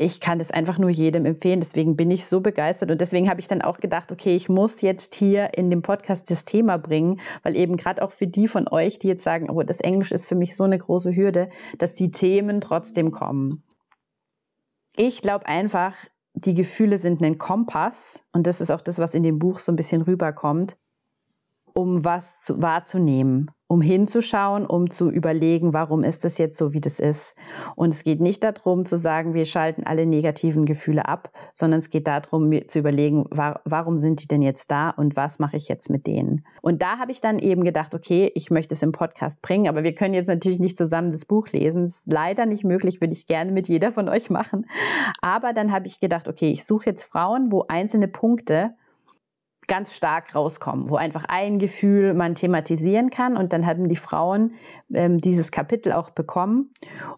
ich 0.00 0.20
kann 0.20 0.38
das 0.38 0.52
einfach 0.52 0.78
nur 0.78 0.90
jedem 0.90 1.26
empfehlen. 1.26 1.60
Deswegen 1.60 1.96
bin 1.96 2.10
ich 2.10 2.26
so 2.26 2.40
begeistert 2.40 2.90
und 2.90 3.00
deswegen 3.00 3.28
habe 3.28 3.40
ich 3.40 3.48
dann 3.48 3.62
auch 3.62 3.78
gedacht, 3.78 4.12
okay, 4.12 4.34
ich 4.34 4.48
muss 4.48 4.80
jetzt 4.80 5.16
hier 5.16 5.58
in 5.58 5.70
dem 5.70 5.82
Podcast 5.82 6.30
das 6.30 6.44
Thema 6.44 6.78
bringen, 6.78 7.20
weil 7.42 7.56
eben 7.56 7.76
gerade 7.76 8.02
auch 8.02 8.12
für 8.12 8.28
die 8.28 8.46
von 8.46 8.68
euch, 8.68 9.00
die 9.00 9.08
jetzt 9.08 9.24
sagen, 9.24 9.50
oh, 9.50 9.62
das 9.62 9.78
Englisch 9.78 10.12
ist 10.12 10.26
für 10.26 10.36
mich 10.36 10.54
so 10.54 10.64
eine 10.64 10.78
große 10.78 11.14
Hürde, 11.14 11.50
dass 11.78 11.94
die 11.94 12.12
Themen 12.12 12.60
trotzdem 12.60 13.10
kommen. 13.10 13.64
Ich 14.96 15.20
glaube 15.20 15.46
einfach, 15.46 15.94
die 16.34 16.54
Gefühle 16.54 16.98
sind 16.98 17.20
ein 17.22 17.36
Kompass 17.36 18.22
und 18.32 18.46
das 18.46 18.60
ist 18.60 18.70
auch 18.70 18.80
das, 18.80 19.00
was 19.00 19.14
in 19.14 19.24
dem 19.24 19.40
Buch 19.40 19.58
so 19.58 19.72
ein 19.72 19.76
bisschen 19.76 20.02
rüberkommt, 20.02 20.76
um 21.74 22.04
was 22.04 22.40
zu, 22.40 22.62
wahrzunehmen 22.62 23.50
um 23.68 23.82
hinzuschauen, 23.82 24.66
um 24.66 24.90
zu 24.90 25.10
überlegen, 25.10 25.74
warum 25.74 26.02
ist 26.02 26.24
das 26.24 26.38
jetzt 26.38 26.56
so, 26.56 26.72
wie 26.72 26.80
das 26.80 26.98
ist. 26.98 27.34
Und 27.76 27.90
es 27.90 28.02
geht 28.02 28.18
nicht 28.18 28.42
darum 28.42 28.86
zu 28.86 28.96
sagen, 28.96 29.34
wir 29.34 29.44
schalten 29.44 29.84
alle 29.84 30.06
negativen 30.06 30.64
Gefühle 30.64 31.06
ab, 31.06 31.30
sondern 31.54 31.80
es 31.80 31.90
geht 31.90 32.06
darum 32.06 32.50
zu 32.66 32.78
überlegen, 32.78 33.26
warum 33.30 33.98
sind 33.98 34.22
die 34.22 34.26
denn 34.26 34.40
jetzt 34.40 34.70
da 34.70 34.88
und 34.90 35.16
was 35.16 35.38
mache 35.38 35.58
ich 35.58 35.68
jetzt 35.68 35.90
mit 35.90 36.06
denen. 36.06 36.46
Und 36.62 36.80
da 36.80 36.98
habe 36.98 37.12
ich 37.12 37.20
dann 37.20 37.38
eben 37.38 37.62
gedacht, 37.62 37.94
okay, 37.94 38.32
ich 38.34 38.50
möchte 38.50 38.74
es 38.74 38.82
im 38.82 38.92
Podcast 38.92 39.42
bringen, 39.42 39.68
aber 39.68 39.84
wir 39.84 39.94
können 39.94 40.14
jetzt 40.14 40.28
natürlich 40.28 40.60
nicht 40.60 40.78
zusammen 40.78 41.12
das 41.12 41.26
Buch 41.26 41.48
lesen. 41.50 41.82
Das 41.82 41.98
ist 41.98 42.12
leider 42.12 42.46
nicht 42.46 42.64
möglich, 42.64 43.02
würde 43.02 43.12
ich 43.12 43.26
gerne 43.26 43.52
mit 43.52 43.68
jeder 43.68 43.92
von 43.92 44.08
euch 44.08 44.30
machen. 44.30 44.66
Aber 45.20 45.52
dann 45.52 45.72
habe 45.72 45.86
ich 45.86 46.00
gedacht, 46.00 46.26
okay, 46.26 46.50
ich 46.50 46.64
suche 46.64 46.86
jetzt 46.86 47.02
Frauen, 47.02 47.52
wo 47.52 47.66
einzelne 47.68 48.08
Punkte 48.08 48.70
ganz 49.68 49.94
stark 49.94 50.34
rauskommen, 50.34 50.90
wo 50.90 50.96
einfach 50.96 51.24
ein 51.28 51.58
Gefühl 51.58 52.14
man 52.14 52.34
thematisieren 52.34 53.10
kann 53.10 53.36
und 53.36 53.52
dann 53.52 53.66
haben 53.66 53.88
die 53.88 53.96
Frauen 53.96 54.54
ähm, 54.92 55.20
dieses 55.20 55.52
Kapitel 55.52 55.92
auch 55.92 56.10
bekommen 56.10 56.72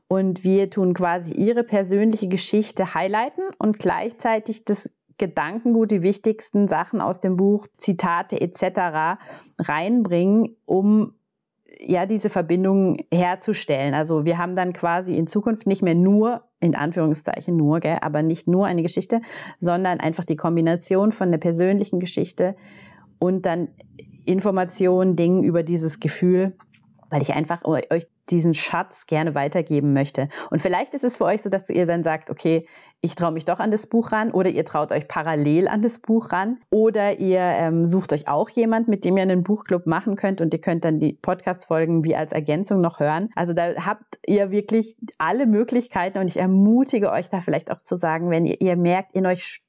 und 0.08 0.44
wir 0.44 0.68
tun 0.68 0.92
quasi 0.92 1.32
ihre 1.32 1.64
persönliche 1.64 2.28
Geschichte 2.28 2.92
highlighten 2.94 3.44
und 3.58 3.78
gleichzeitig 3.78 4.64
das 4.64 4.90
Gedankengut, 5.16 5.90
die 5.90 6.02
wichtigsten 6.02 6.66
Sachen 6.66 7.00
aus 7.00 7.20
dem 7.20 7.36
Buch, 7.36 7.66
Zitate 7.76 8.40
etc. 8.40 9.20
reinbringen, 9.58 10.56
um 10.64 11.14
ja 11.86 12.06
diese 12.06 12.30
Verbindung 12.30 12.98
herzustellen. 13.12 13.94
Also 13.94 14.24
wir 14.24 14.38
haben 14.38 14.54
dann 14.54 14.72
quasi 14.72 15.16
in 15.16 15.26
Zukunft 15.26 15.66
nicht 15.66 15.82
mehr 15.82 15.94
nur 15.94 16.42
in 16.60 16.74
Anführungszeichen 16.74 17.56
nur, 17.56 17.80
gell, 17.80 17.98
aber 18.02 18.22
nicht 18.22 18.46
nur 18.46 18.66
eine 18.66 18.82
Geschichte, 18.82 19.20
sondern 19.58 19.98
einfach 19.98 20.24
die 20.24 20.36
Kombination 20.36 21.10
von 21.10 21.30
der 21.30 21.38
persönlichen 21.38 22.00
Geschichte 22.00 22.54
und 23.18 23.46
dann 23.46 23.68
Informationen, 24.26 25.16
Dingen 25.16 25.42
über 25.42 25.62
dieses 25.62 26.00
Gefühl, 26.00 26.56
weil 27.08 27.22
ich 27.22 27.34
einfach 27.34 27.64
euch 27.64 28.06
diesen 28.30 28.54
Schatz 28.54 29.06
gerne 29.06 29.34
weitergeben 29.34 29.92
möchte. 29.92 30.28
Und 30.50 30.60
vielleicht 30.60 30.94
ist 30.94 31.04
es 31.04 31.16
für 31.16 31.24
euch 31.24 31.42
so, 31.42 31.50
dass 31.50 31.68
ihr 31.68 31.86
dann 31.86 32.02
sagt, 32.02 32.30
okay, 32.30 32.66
ich 33.02 33.14
traue 33.14 33.32
mich 33.32 33.46
doch 33.46 33.60
an 33.60 33.70
das 33.70 33.86
Buch 33.86 34.12
ran 34.12 34.30
oder 34.30 34.50
ihr 34.50 34.64
traut 34.64 34.92
euch 34.92 35.08
parallel 35.08 35.68
an 35.68 35.80
das 35.80 36.00
Buch 36.00 36.32
ran 36.32 36.58
oder 36.70 37.18
ihr 37.18 37.40
ähm, 37.40 37.86
sucht 37.86 38.12
euch 38.12 38.28
auch 38.28 38.50
jemand, 38.50 38.88
mit 38.88 39.04
dem 39.04 39.16
ihr 39.16 39.22
einen 39.22 39.42
Buchclub 39.42 39.86
machen 39.86 40.16
könnt 40.16 40.40
und 40.40 40.52
ihr 40.52 40.60
könnt 40.60 40.84
dann 40.84 40.98
die 40.98 41.14
Podcast-Folgen 41.14 42.04
wie 42.04 42.14
als 42.14 42.32
Ergänzung 42.32 42.80
noch 42.80 43.00
hören. 43.00 43.30
Also 43.34 43.54
da 43.54 43.74
habt 43.86 44.18
ihr 44.26 44.50
wirklich 44.50 44.96
alle 45.16 45.46
Möglichkeiten 45.46 46.18
und 46.18 46.26
ich 46.26 46.36
ermutige 46.36 47.10
euch 47.10 47.30
da 47.30 47.40
vielleicht 47.40 47.70
auch 47.70 47.82
zu 47.82 47.96
sagen, 47.96 48.30
wenn 48.30 48.44
ihr, 48.44 48.60
ihr 48.60 48.76
merkt, 48.76 49.14
in 49.14 49.26
euch 49.26 49.62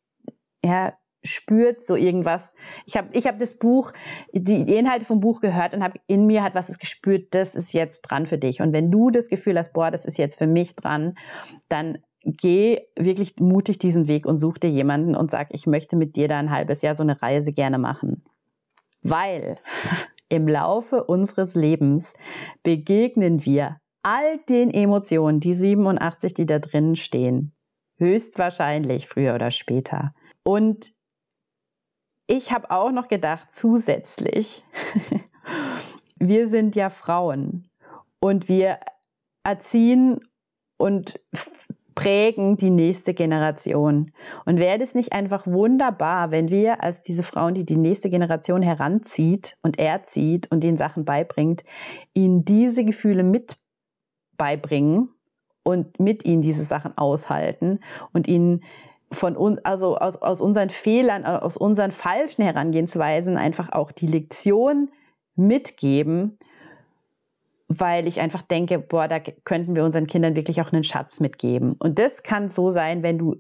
ja, 0.64 0.94
spürt 1.24 1.86
so 1.86 1.96
irgendwas. 1.96 2.54
Ich 2.86 2.98
habe 2.98 3.10
ich 3.14 3.28
hab 3.28 3.38
das 3.40 3.56
Buch, 3.56 3.92
die 4.34 4.62
Inhalte 4.74 5.06
vom 5.06 5.20
Buch 5.20 5.42
gehört 5.42 5.74
und 5.74 5.84
habe 5.84 6.00
in 6.08 6.26
mir 6.26 6.44
hat 6.44 6.56
was 6.56 6.70
es 6.70 6.80
gespürt, 6.80 7.34
das 7.36 7.56
ist 7.56 7.74
jetzt 7.74 8.02
dran 8.02 8.26
für 8.26 8.38
dich. 8.38 8.62
Und 8.62 8.74
wenn 8.74 8.92
du 8.92 9.10
das 9.12 9.28
Gefühl 9.28 9.58
hast, 9.58 9.74
boah, 9.74 9.92
das 9.92 10.06
ist 10.06 10.18
jetzt 10.18 10.38
für 10.38 10.48
mich 10.48 10.76
dran, 10.76 11.16
dann 11.70 12.00
geh 12.24 12.82
wirklich 12.98 13.36
mutig 13.40 13.80
diesen 13.80 14.08
Weg 14.08 14.26
und 14.26 14.38
such 14.38 14.58
dir 14.58 14.70
jemanden 14.70 15.16
und 15.16 15.32
sag, 15.32 15.48
ich 15.52 15.68
möchte 15.68 15.96
mit 15.96 16.16
dir 16.16 16.28
da 16.28 16.40
ein 16.40 16.52
halbes 16.52 16.82
Jahr 16.82 16.96
so 16.96 17.04
eine 17.04 17.22
Reise 17.22 17.54
gerne 17.54 17.78
machen. 17.78 18.24
Weil 19.02 19.58
im 20.30 20.48
Laufe 20.48 21.04
unseres 21.04 21.56
Lebens 21.56 22.14
begegnen 22.64 23.46
wir 23.46 23.78
all 24.04 24.40
den 24.50 24.72
Emotionen, 24.72 25.40
die 25.40 25.54
87, 25.54 26.34
die 26.34 26.46
da 26.46 26.60
drinnen 26.60 26.96
stehen. 26.96 27.54
Höchstwahrscheinlich 27.98 29.08
früher 29.08 29.36
oder 29.36 29.52
später. 29.52 30.14
Und 30.44 30.92
ich 32.32 32.54
habe 32.54 32.72
auch 32.72 32.92
noch 32.92 33.10
gedacht, 33.10 33.50
zusätzlich, 33.52 34.64
wir 36.18 36.48
sind 36.48 36.78
ja 36.78 36.90
Frauen 36.90 37.68
und 38.22 38.48
wir 38.48 38.80
erziehen 39.44 40.22
und 40.78 41.20
prägen 41.94 42.56
die 42.56 42.70
nächste 42.70 43.14
Generation. 43.14 44.14
Und 44.46 44.60
wäre 44.60 44.82
es 44.82 44.96
nicht 44.96 45.12
einfach 45.12 45.46
wunderbar, 45.46 46.32
wenn 46.32 46.50
wir 46.50 46.82
als 46.82 47.02
diese 47.02 47.22
Frauen, 47.22 47.54
die 47.54 47.66
die 47.66 47.76
nächste 47.76 48.10
Generation 48.10 48.62
heranzieht 48.62 49.58
und 49.62 49.78
erzieht 49.78 50.50
und 50.52 50.64
ihnen 50.64 50.78
Sachen 50.78 51.04
beibringt, 51.04 51.66
ihnen 52.14 52.46
diese 52.46 52.86
Gefühle 52.86 53.24
mit 53.24 53.58
beibringen 54.38 55.10
und 55.64 56.00
mit 56.00 56.24
ihnen 56.24 56.42
diese 56.42 56.64
Sachen 56.64 56.98
aushalten 56.98 57.82
und 58.14 58.30
ihnen 58.30 58.64
von 59.12 59.36
uns, 59.36 59.60
also 59.64 59.98
aus, 59.98 60.22
aus 60.22 60.42
unseren 60.42 60.70
Fehlern, 60.70 61.26
aus 61.26 61.58
unseren 61.58 61.92
falschen 61.92 62.44
Herangehensweisen 62.44 63.38
einfach 63.38 63.72
auch 63.72 63.92
die 63.92 64.08
Lektion 64.08 64.90
mitgeben, 65.36 66.38
weil 67.68 68.08
ich 68.08 68.20
einfach 68.20 68.42
denke, 68.42 68.80
boah, 68.80 69.08
da 69.08 69.20
könnten 69.20 69.76
wir 69.76 69.84
unseren 69.84 70.08
Kindern 70.08 70.36
wirklich 70.36 70.62
auch 70.62 70.72
einen 70.72 70.84
Schatz 70.84 71.20
mitgeben. 71.20 71.76
Und 71.80 72.00
das 72.00 72.24
kann 72.24 72.50
so 72.50 72.70
sein, 72.70 73.04
wenn 73.04 73.18
du 73.18 73.38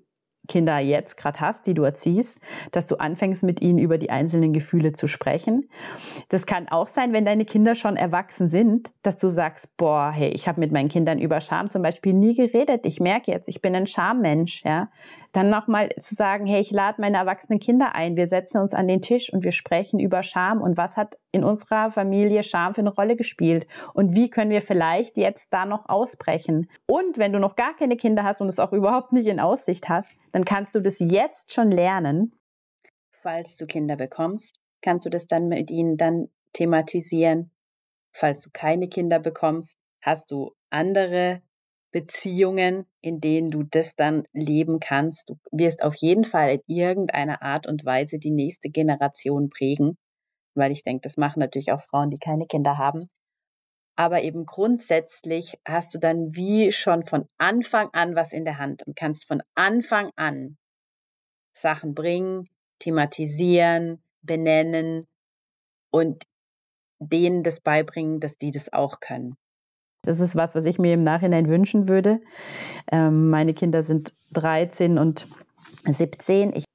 Kinder 0.47 0.79
jetzt 0.79 1.17
gerade 1.17 1.39
hast, 1.39 1.67
die 1.67 1.73
du 1.73 1.83
erziehst, 1.83 2.39
dass 2.71 2.87
du 2.87 2.95
anfängst 2.95 3.43
mit 3.43 3.61
ihnen 3.61 3.77
über 3.77 3.97
die 3.97 4.09
einzelnen 4.09 4.53
Gefühle 4.53 4.93
zu 4.93 5.07
sprechen. 5.07 5.69
Das 6.29 6.45
kann 6.45 6.67
auch 6.67 6.87
sein, 6.87 7.13
wenn 7.13 7.25
deine 7.25 7.45
Kinder 7.45 7.75
schon 7.75 7.95
erwachsen 7.95 8.49
sind, 8.49 8.91
dass 9.03 9.17
du 9.17 9.29
sagst, 9.29 9.77
boah, 9.77 10.11
hey, 10.11 10.29
ich 10.29 10.47
habe 10.47 10.59
mit 10.59 10.71
meinen 10.71 10.89
Kindern 10.89 11.19
über 11.19 11.39
Scham 11.41 11.69
zum 11.69 11.83
Beispiel 11.83 12.13
nie 12.13 12.35
geredet. 12.35 12.85
Ich 12.85 12.99
merke 12.99 13.31
jetzt, 13.31 13.47
ich 13.47 13.61
bin 13.61 13.75
ein 13.75 13.87
Schammensch, 13.87 14.63
ja. 14.65 14.89
Dann 15.31 15.49
nochmal 15.49 15.89
zu 16.01 16.15
sagen, 16.15 16.45
hey, 16.45 16.59
ich 16.59 16.71
lade 16.71 16.99
meine 16.99 17.17
erwachsenen 17.17 17.59
Kinder 17.59 17.95
ein, 17.95 18.17
wir 18.17 18.27
setzen 18.27 18.59
uns 18.59 18.73
an 18.73 18.87
den 18.87 19.01
Tisch 19.01 19.31
und 19.31 19.43
wir 19.43 19.51
sprechen 19.51 19.99
über 19.99 20.23
Scham 20.23 20.61
und 20.61 20.77
was 20.77 20.97
hat 20.97 21.17
in 21.31 21.43
unserer 21.43 21.91
Familie 21.91 22.43
Scham 22.43 22.73
für 22.73 22.81
eine 22.81 22.93
Rolle 22.93 23.15
gespielt 23.15 23.65
und 23.93 24.13
wie 24.13 24.29
können 24.29 24.51
wir 24.51 24.61
vielleicht 24.61 25.17
jetzt 25.17 25.53
da 25.53 25.65
noch 25.65 25.87
ausbrechen. 25.87 26.69
Und 26.85 27.17
wenn 27.17 27.33
du 27.33 27.39
noch 27.39 27.55
gar 27.55 27.75
keine 27.75 27.95
Kinder 27.95 28.23
hast 28.23 28.41
und 28.41 28.49
es 28.49 28.59
auch 28.59 28.73
überhaupt 28.73 29.13
nicht 29.13 29.27
in 29.27 29.39
Aussicht 29.39 29.89
hast, 29.89 30.11
dann 30.31 30.45
kannst 30.45 30.75
du 30.75 30.81
das 30.81 30.99
jetzt 30.99 31.53
schon 31.53 31.71
lernen. 31.71 32.33
Falls 33.11 33.55
du 33.55 33.67
Kinder 33.67 33.95
bekommst, 33.95 34.59
kannst 34.81 35.05
du 35.05 35.09
das 35.09 35.27
dann 35.27 35.47
mit 35.47 35.71
ihnen 35.71 35.95
dann 35.97 36.29
thematisieren. 36.53 37.51
Falls 38.13 38.41
du 38.41 38.49
keine 38.51 38.89
Kinder 38.89 39.19
bekommst, 39.19 39.77
hast 40.01 40.31
du 40.31 40.53
andere 40.69 41.41
Beziehungen, 41.91 42.85
in 43.01 43.19
denen 43.19 43.49
du 43.49 43.63
das 43.63 43.95
dann 43.95 44.23
leben 44.33 44.79
kannst. 44.79 45.29
Du 45.29 45.37
wirst 45.51 45.83
auf 45.83 45.95
jeden 45.95 46.23
Fall 46.23 46.51
in 46.51 46.61
irgendeiner 46.67 47.41
Art 47.41 47.67
und 47.67 47.85
Weise 47.85 48.17
die 48.17 48.31
nächste 48.31 48.69
Generation 48.69 49.49
prägen, 49.49 49.97
weil 50.55 50.71
ich 50.71 50.83
denke, 50.83 51.01
das 51.01 51.17
machen 51.17 51.39
natürlich 51.39 51.71
auch 51.71 51.81
Frauen, 51.81 52.09
die 52.09 52.19
keine 52.19 52.47
Kinder 52.47 52.77
haben. 52.77 53.09
Aber 53.97 54.21
eben 54.23 54.45
grundsätzlich 54.45 55.59
hast 55.65 55.93
du 55.93 55.99
dann 55.99 56.33
wie 56.33 56.71
schon 56.71 57.03
von 57.03 57.27
Anfang 57.37 57.89
an 57.93 58.15
was 58.15 58.31
in 58.31 58.45
der 58.45 58.57
Hand 58.57 58.87
und 58.87 58.95
kannst 58.95 59.27
von 59.27 59.43
Anfang 59.53 60.11
an 60.15 60.57
Sachen 61.53 61.93
bringen, 61.93 62.47
thematisieren, 62.79 64.01
benennen 64.21 65.07
und 65.91 66.23
denen 66.99 67.43
das 67.43 67.59
beibringen, 67.59 68.19
dass 68.19 68.37
die 68.37 68.51
das 68.51 68.71
auch 68.71 68.99
können. 68.99 69.35
Das 70.03 70.19
ist 70.19 70.35
was, 70.35 70.55
was 70.55 70.65
ich 70.65 70.79
mir 70.79 70.93
im 70.93 70.99
Nachhinein 70.99 71.47
wünschen 71.47 71.87
würde. 71.87 72.21
Ähm, 72.91 73.29
meine 73.29 73.53
Kinder 73.53 73.83
sind 73.83 74.13
13 74.33 74.97
und 74.97 75.27
17. 75.85 76.53
Ich 76.55 76.65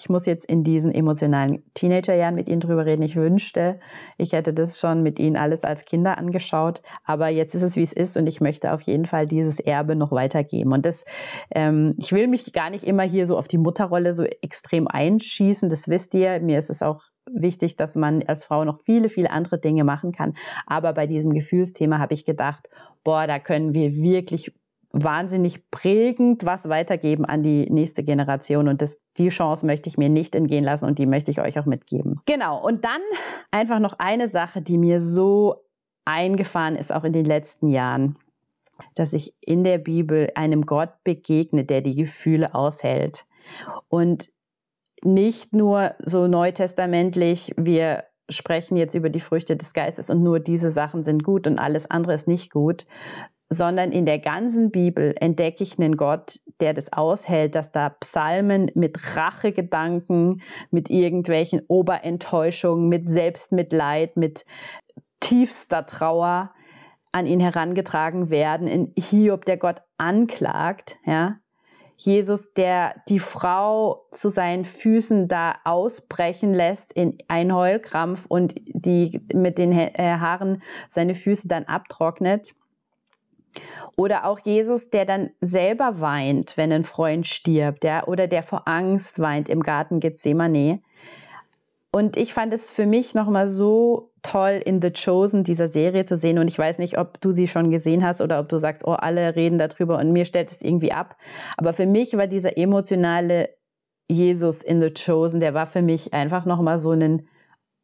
ich 0.00 0.08
muss 0.08 0.24
jetzt 0.24 0.46
in 0.46 0.64
diesen 0.64 0.92
emotionalen 0.92 1.62
Teenagerjahren 1.74 2.34
mit 2.34 2.48
ihnen 2.48 2.60
drüber 2.60 2.86
reden. 2.86 3.02
Ich 3.02 3.16
wünschte, 3.16 3.78
ich 4.16 4.32
hätte 4.32 4.54
das 4.54 4.80
schon 4.80 5.02
mit 5.02 5.18
ihnen 5.18 5.36
alles 5.36 5.62
als 5.62 5.84
Kinder 5.84 6.16
angeschaut. 6.16 6.80
Aber 7.04 7.28
jetzt 7.28 7.54
ist 7.54 7.62
es, 7.62 7.76
wie 7.76 7.82
es 7.82 7.92
ist 7.92 8.16
und 8.16 8.26
ich 8.26 8.40
möchte 8.40 8.72
auf 8.72 8.80
jeden 8.80 9.04
Fall 9.04 9.26
dieses 9.26 9.60
Erbe 9.60 9.96
noch 9.96 10.10
weitergeben. 10.10 10.72
Und 10.72 10.86
das, 10.86 11.04
ähm, 11.54 11.94
ich 11.98 12.12
will 12.12 12.28
mich 12.28 12.54
gar 12.54 12.70
nicht 12.70 12.84
immer 12.84 13.02
hier 13.02 13.26
so 13.26 13.36
auf 13.36 13.46
die 13.46 13.58
Mutterrolle 13.58 14.14
so 14.14 14.24
extrem 14.24 14.88
einschießen. 14.88 15.68
Das 15.68 15.86
wisst 15.86 16.14
ihr. 16.14 16.40
Mir 16.40 16.58
ist 16.58 16.70
es 16.70 16.82
auch 16.82 17.02
wichtig, 17.30 17.76
dass 17.76 17.94
man 17.94 18.22
als 18.22 18.44
Frau 18.44 18.64
noch 18.64 18.78
viele, 18.78 19.10
viele 19.10 19.30
andere 19.30 19.58
Dinge 19.58 19.84
machen 19.84 20.12
kann. 20.12 20.32
Aber 20.66 20.94
bei 20.94 21.06
diesem 21.06 21.34
Gefühlsthema 21.34 21.98
habe 21.98 22.14
ich 22.14 22.24
gedacht, 22.24 22.70
boah, 23.04 23.26
da 23.26 23.38
können 23.38 23.74
wir 23.74 23.92
wirklich 23.94 24.54
wahnsinnig 24.92 25.70
prägend 25.70 26.44
was 26.44 26.68
weitergeben 26.68 27.24
an 27.24 27.42
die 27.42 27.70
nächste 27.70 28.02
Generation. 28.02 28.68
Und 28.68 28.82
das, 28.82 29.00
die 29.18 29.28
Chance 29.28 29.64
möchte 29.64 29.88
ich 29.88 29.98
mir 29.98 30.08
nicht 30.08 30.34
entgehen 30.34 30.64
lassen 30.64 30.86
und 30.86 30.98
die 30.98 31.06
möchte 31.06 31.30
ich 31.30 31.40
euch 31.40 31.58
auch 31.58 31.66
mitgeben. 31.66 32.20
Genau. 32.26 32.60
Und 32.64 32.84
dann 32.84 33.00
einfach 33.50 33.78
noch 33.78 33.94
eine 33.98 34.28
Sache, 34.28 34.62
die 34.62 34.78
mir 34.78 35.00
so 35.00 35.64
eingefahren 36.04 36.76
ist, 36.76 36.92
auch 36.92 37.04
in 37.04 37.12
den 37.12 37.24
letzten 37.24 37.68
Jahren, 37.68 38.16
dass 38.94 39.12
ich 39.12 39.34
in 39.40 39.62
der 39.62 39.78
Bibel 39.78 40.30
einem 40.34 40.66
Gott 40.66 40.90
begegne, 41.04 41.64
der 41.64 41.82
die 41.82 41.94
Gefühle 41.94 42.54
aushält. 42.54 43.26
Und 43.88 44.28
nicht 45.02 45.52
nur 45.52 45.94
so 46.00 46.26
neutestamentlich, 46.26 47.54
wir 47.56 48.04
sprechen 48.28 48.76
jetzt 48.76 48.94
über 48.94 49.10
die 49.10 49.20
Früchte 49.20 49.56
des 49.56 49.72
Geistes 49.72 50.10
und 50.10 50.22
nur 50.22 50.40
diese 50.40 50.70
Sachen 50.70 51.04
sind 51.04 51.24
gut 51.24 51.46
und 51.46 51.58
alles 51.58 51.90
andere 51.90 52.14
ist 52.14 52.28
nicht 52.28 52.50
gut, 52.52 52.86
sondern 53.52 53.90
in 53.90 54.06
der 54.06 54.20
ganzen 54.20 54.70
Bibel 54.70 55.12
entdecke 55.18 55.64
ich 55.64 55.76
einen 55.76 55.96
Gott, 55.96 56.38
der 56.60 56.72
das 56.72 56.92
aushält, 56.92 57.56
dass 57.56 57.72
da 57.72 57.88
Psalmen 57.88 58.70
mit 58.74 59.16
Rachegedanken, 59.16 60.40
mit 60.70 60.88
irgendwelchen 60.88 61.60
Oberenttäuschungen, 61.66 62.88
mit 62.88 63.08
Selbstmitleid, 63.08 64.16
mit 64.16 64.46
tiefster 65.18 65.84
Trauer 65.84 66.52
an 67.10 67.26
ihn 67.26 67.40
herangetragen 67.40 68.30
werden. 68.30 68.68
In 68.68 68.92
Hiob, 68.96 69.44
der 69.44 69.56
Gott 69.56 69.82
anklagt, 69.98 70.96
ja. 71.04 71.36
Jesus, 71.96 72.54
der 72.54 72.94
die 73.10 73.18
Frau 73.18 74.06
zu 74.10 74.30
seinen 74.30 74.64
Füßen 74.64 75.28
da 75.28 75.56
ausbrechen 75.64 76.54
lässt 76.54 76.94
in 76.94 77.18
einen 77.28 77.54
Heulkrampf 77.54 78.24
und 78.26 78.54
die 78.68 79.20
mit 79.34 79.58
den 79.58 79.72
äh, 79.72 79.92
Haaren 79.98 80.62
seine 80.88 81.14
Füße 81.14 81.46
dann 81.46 81.64
abtrocknet. 81.64 82.54
Oder 83.96 84.24
auch 84.24 84.38
Jesus, 84.38 84.90
der 84.90 85.04
dann 85.04 85.30
selber 85.40 86.00
weint, 86.00 86.56
wenn 86.56 86.72
ein 86.72 86.84
Freund 86.84 87.26
stirbt, 87.26 87.84
ja, 87.84 88.06
oder 88.06 88.26
der 88.26 88.42
vor 88.42 88.66
Angst 88.66 89.18
weint 89.18 89.48
im 89.48 89.62
Garten 89.62 90.00
Gethsemane. 90.00 90.80
Und 91.92 92.16
ich 92.16 92.32
fand 92.32 92.52
es 92.52 92.72
für 92.72 92.86
mich 92.86 93.14
nochmal 93.14 93.48
so 93.48 94.12
toll, 94.22 94.60
in 94.64 94.80
The 94.80 94.92
Chosen 94.92 95.44
dieser 95.44 95.68
Serie 95.68 96.04
zu 96.04 96.16
sehen. 96.16 96.38
Und 96.38 96.48
ich 96.48 96.58
weiß 96.58 96.78
nicht, 96.78 96.98
ob 96.98 97.20
du 97.20 97.32
sie 97.32 97.48
schon 97.48 97.70
gesehen 97.70 98.04
hast 98.04 98.20
oder 98.20 98.38
ob 98.38 98.48
du 98.48 98.58
sagst, 98.58 98.86
oh, 98.86 98.92
alle 98.92 99.34
reden 99.34 99.58
darüber 99.58 99.98
und 99.98 100.12
mir 100.12 100.24
stellt 100.24 100.50
es 100.50 100.62
irgendwie 100.62 100.92
ab. 100.92 101.16
Aber 101.56 101.72
für 101.72 101.86
mich 101.86 102.16
war 102.16 102.26
dieser 102.26 102.56
emotionale 102.56 103.50
Jesus 104.08 104.62
in 104.62 104.80
The 104.80 104.92
Chosen, 104.92 105.40
der 105.40 105.54
war 105.54 105.66
für 105.66 105.82
mich 105.82 106.12
einfach 106.12 106.44
nochmal 106.44 106.78
so 106.78 106.90
ein 106.90 107.28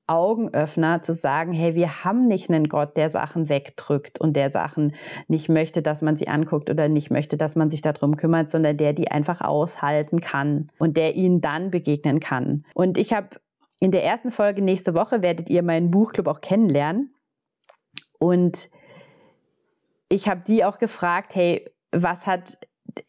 Augenöffner 0.06 1.02
zu 1.02 1.14
sagen, 1.14 1.52
hey, 1.52 1.74
wir 1.74 2.04
haben 2.04 2.22
nicht 2.22 2.48
einen 2.48 2.68
Gott, 2.68 2.96
der 2.96 3.10
Sachen 3.10 3.48
wegdrückt 3.48 4.20
und 4.20 4.34
der 4.34 4.50
Sachen 4.50 4.94
nicht 5.26 5.48
möchte, 5.48 5.82
dass 5.82 6.02
man 6.02 6.16
sie 6.16 6.28
anguckt 6.28 6.70
oder 6.70 6.88
nicht 6.88 7.10
möchte, 7.10 7.36
dass 7.36 7.56
man 7.56 7.70
sich 7.70 7.82
darum 7.82 8.16
kümmert, 8.16 8.50
sondern 8.50 8.76
der 8.76 8.92
die 8.92 9.10
einfach 9.10 9.40
aushalten 9.40 10.20
kann 10.20 10.68
und 10.78 10.96
der 10.96 11.14
ihnen 11.14 11.40
dann 11.40 11.70
begegnen 11.70 12.20
kann. 12.20 12.64
Und 12.74 12.98
ich 12.98 13.12
habe 13.12 13.30
in 13.80 13.90
der 13.90 14.04
ersten 14.04 14.30
Folge 14.30 14.62
nächste 14.62 14.94
Woche 14.94 15.22
werdet 15.22 15.50
ihr 15.50 15.62
meinen 15.62 15.90
Buchclub 15.90 16.28
auch 16.28 16.40
kennenlernen. 16.40 17.14
Und 18.18 18.70
ich 20.08 20.28
habe 20.28 20.42
die 20.46 20.64
auch 20.64 20.78
gefragt, 20.78 21.34
hey, 21.34 21.64
was 21.90 22.26
hat, 22.26 22.58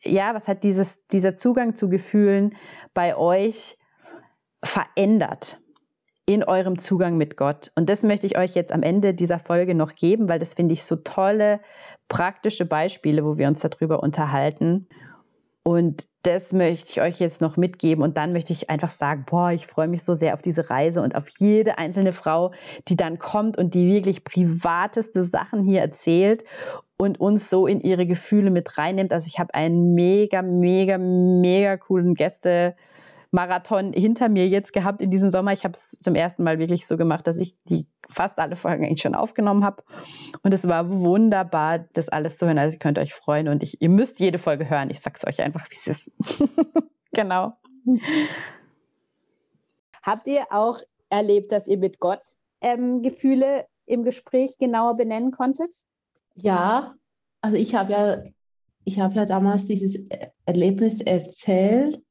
ja, 0.01 0.33
was 0.33 0.47
hat 0.47 0.63
dieses, 0.63 1.05
dieser 1.07 1.35
Zugang 1.35 1.75
zu 1.75 1.89
Gefühlen 1.89 2.55
bei 2.93 3.15
euch 3.15 3.77
verändert? 4.63 5.59
In 6.27 6.43
eurem 6.43 6.77
Zugang 6.77 7.17
mit 7.17 7.37
Gott. 7.37 7.71
Und 7.75 7.89
das 7.89 8.03
möchte 8.03 8.27
ich 8.27 8.37
euch 8.37 8.53
jetzt 8.53 8.73
am 8.73 8.83
Ende 8.83 9.13
dieser 9.13 9.39
Folge 9.39 9.73
noch 9.73 9.95
geben, 9.95 10.27
weil 10.27 10.39
das 10.39 10.53
finde 10.53 10.73
ich 10.73 10.83
so 10.83 10.97
tolle, 10.97 11.61
praktische 12.09 12.65
Beispiele, 12.65 13.23
wo 13.23 13.37
wir 13.37 13.47
uns 13.47 13.61
darüber 13.61 14.03
unterhalten. 14.03 14.87
Und 15.63 16.07
das 16.23 16.51
möchte 16.51 16.89
ich 16.91 17.01
euch 17.01 17.19
jetzt 17.19 17.39
noch 17.39 17.55
mitgeben. 17.55 18.03
Und 18.03 18.17
dann 18.17 18.33
möchte 18.33 18.51
ich 18.51 18.69
einfach 18.69 18.91
sagen, 18.91 19.25
boah, 19.29 19.51
ich 19.51 19.67
freue 19.67 19.87
mich 19.87 20.03
so 20.03 20.13
sehr 20.13 20.33
auf 20.33 20.41
diese 20.41 20.69
Reise 20.69 21.01
und 21.01 21.15
auf 21.15 21.29
jede 21.39 21.77
einzelne 21.77 22.11
Frau, 22.11 22.51
die 22.89 22.97
dann 22.97 23.19
kommt 23.19 23.57
und 23.57 23.73
die 23.73 23.87
wirklich 23.87 24.25
privateste 24.25 25.23
Sachen 25.23 25.63
hier 25.63 25.79
erzählt 25.79 26.43
und 26.97 27.21
uns 27.21 27.49
so 27.49 27.67
in 27.67 27.79
ihre 27.79 28.05
Gefühle 28.05 28.49
mit 28.49 28.77
reinnimmt. 28.77 29.13
Also 29.13 29.27
ich 29.27 29.39
habe 29.39 29.53
einen 29.53 29.93
mega, 29.93 30.41
mega, 30.41 30.97
mega 30.97 31.77
coolen 31.77 32.15
Gäste, 32.15 32.75
Marathon 33.31 33.93
hinter 33.93 34.29
mir 34.29 34.47
jetzt 34.47 34.73
gehabt 34.73 35.01
in 35.01 35.11
diesem 35.11 35.29
Sommer. 35.29 35.51
Ich 35.53 35.63
habe 35.63 35.73
es 35.73 35.91
zum 36.01 36.15
ersten 36.15 36.43
Mal 36.43 36.59
wirklich 36.59 36.87
so 36.87 36.97
gemacht, 36.97 37.27
dass 37.27 37.37
ich 37.37 37.55
die 37.63 37.87
fast 38.09 38.37
alle 38.39 38.55
Folgen 38.55 38.85
eigentlich 38.85 39.01
schon 39.01 39.15
aufgenommen 39.15 39.63
habe. 39.63 39.83
Und 40.43 40.53
es 40.53 40.67
war 40.67 40.89
wunderbar, 40.89 41.79
das 41.93 42.09
alles 42.09 42.37
zu 42.37 42.45
hören. 42.45 42.57
Also 42.57 42.75
ihr 42.75 42.79
könnt 42.79 42.99
euch 42.99 43.13
freuen 43.13 43.47
und 43.47 43.63
ich, 43.63 43.81
ihr 43.81 43.89
müsst 43.89 44.19
jede 44.19 44.37
Folge 44.37 44.69
hören. 44.69 44.89
Ich 44.89 45.01
sag's 45.01 45.25
euch 45.25 45.41
einfach, 45.41 45.69
wie 45.69 45.75
es 45.75 45.87
ist. 45.87 46.11
genau. 47.11 47.53
Habt 50.01 50.27
ihr 50.27 50.45
auch 50.51 50.79
erlebt, 51.09 51.51
dass 51.51 51.67
ihr 51.67 51.77
mit 51.77 51.99
Gott 51.99 52.21
ähm, 52.61 53.01
Gefühle 53.01 53.65
im 53.85 54.03
Gespräch 54.03 54.57
genauer 54.57 54.95
benennen 54.95 55.31
konntet? 55.31 55.73
Ja, 56.35 56.95
also 57.41 57.57
ich 57.57 57.75
habe 57.75 57.91
ja, 57.91 58.23
ich 58.83 58.99
habe 58.99 59.15
ja 59.15 59.25
damals 59.25 59.65
dieses 59.65 59.97
Erlebnis 60.45 61.01
erzählt, 61.01 62.01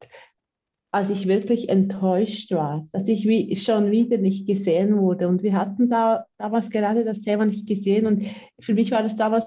als 0.96 1.11
ich 1.11 1.28
wirklich 1.28 1.68
enttäuscht 1.68 2.52
war, 2.52 2.88
dass 2.90 3.06
ich 3.06 3.28
wie 3.28 3.54
schon 3.56 3.90
wieder 3.90 4.16
nicht 4.16 4.46
gesehen 4.46 4.96
wurde. 4.96 5.28
Und 5.28 5.42
wir 5.42 5.52
hatten 5.52 5.90
da 5.90 6.24
damals 6.38 6.70
gerade 6.70 7.04
das 7.04 7.20
Thema 7.20 7.44
nicht 7.44 7.68
gesehen 7.68 8.06
und 8.06 8.24
für 8.59 8.72
mich 8.72 8.92
war 8.92 9.02
das 9.02 9.14
damals 9.14 9.44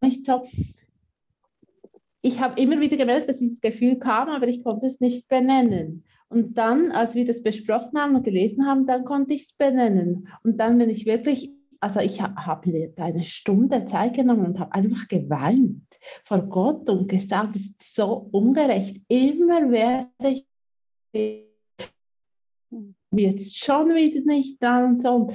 nicht 0.00 0.24
so, 0.24 0.46
ich 2.22 2.40
habe 2.40 2.58
immer 2.58 2.80
wieder 2.80 2.96
gemerkt, 2.96 3.28
dass 3.28 3.40
dieses 3.40 3.60
Gefühl 3.60 3.98
kam, 3.98 4.30
aber 4.30 4.48
ich 4.48 4.64
konnte 4.64 4.86
es 4.86 5.00
nicht 5.00 5.28
benennen. 5.28 6.04
Und 6.30 6.56
dann, 6.56 6.92
als 6.92 7.14
wir 7.14 7.26
das 7.26 7.42
besprochen 7.42 8.00
haben 8.00 8.16
und 8.16 8.22
gelesen 8.22 8.66
haben, 8.66 8.86
dann 8.86 9.04
konnte 9.04 9.34
ich 9.34 9.42
es 9.48 9.52
benennen. 9.52 10.28
Und 10.44 10.60
dann 10.60 10.78
bin 10.78 10.88
ich 10.88 11.04
wirklich, 11.04 11.50
also 11.80 12.00
ich 12.00 12.22
habe 12.22 12.90
eine 12.96 13.24
Stunde 13.24 13.84
Zeit 13.84 14.14
genommen 14.14 14.46
und 14.46 14.58
habe 14.58 14.72
einfach 14.72 15.08
geweint 15.08 15.82
vor 16.24 16.38
Gott 16.38 16.88
und 16.88 17.06
gesagt, 17.06 17.56
es 17.56 17.66
ist 17.66 17.94
so 17.94 18.28
ungerecht. 18.32 19.02
Immer 19.08 19.70
werde 19.70 20.08
ich 20.20 20.46
jetzt 23.12 23.58
schon 23.58 23.94
wieder 23.94 24.20
nicht 24.24 24.62
da 24.62 24.86
und 24.86 25.02
so. 25.02 25.10
Und 25.10 25.34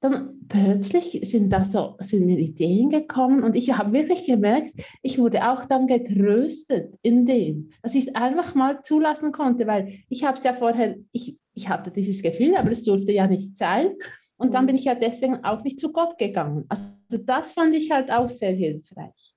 dann 0.00 0.46
plötzlich 0.48 1.20
sind 1.28 1.50
da 1.50 1.64
so, 1.64 1.96
sind 2.00 2.26
mir 2.26 2.38
Ideen 2.38 2.88
gekommen 2.88 3.42
und 3.42 3.56
ich 3.56 3.72
habe 3.72 3.92
wirklich 3.92 4.24
gemerkt, 4.24 4.72
ich 5.02 5.18
wurde 5.18 5.50
auch 5.50 5.64
dann 5.64 5.86
getröstet 5.86 6.94
in 7.02 7.26
dem, 7.26 7.70
dass 7.82 7.94
ich 7.94 8.08
es 8.08 8.14
einfach 8.14 8.54
mal 8.54 8.82
zulassen 8.84 9.32
konnte, 9.32 9.66
weil 9.66 9.98
ich 10.08 10.24
habe 10.24 10.38
es 10.38 10.44
ja 10.44 10.54
vorher, 10.54 10.96
ich, 11.12 11.36
ich 11.54 11.68
hatte 11.68 11.90
dieses 11.90 12.22
Gefühl, 12.22 12.54
aber 12.56 12.70
es 12.70 12.84
durfte 12.84 13.12
ja 13.12 13.26
nicht 13.26 13.58
sein. 13.58 13.96
Und 14.36 14.54
dann 14.54 14.64
mhm. 14.64 14.66
bin 14.68 14.76
ich 14.76 14.84
ja 14.84 14.94
deswegen 14.94 15.44
auch 15.44 15.64
nicht 15.64 15.80
zu 15.80 15.90
Gott 15.90 16.16
gegangen. 16.16 16.64
Also 16.68 16.84
das 17.10 17.54
fand 17.54 17.74
ich 17.74 17.90
halt 17.90 18.10
auch 18.10 18.30
sehr 18.30 18.52
hilfreich. 18.52 19.34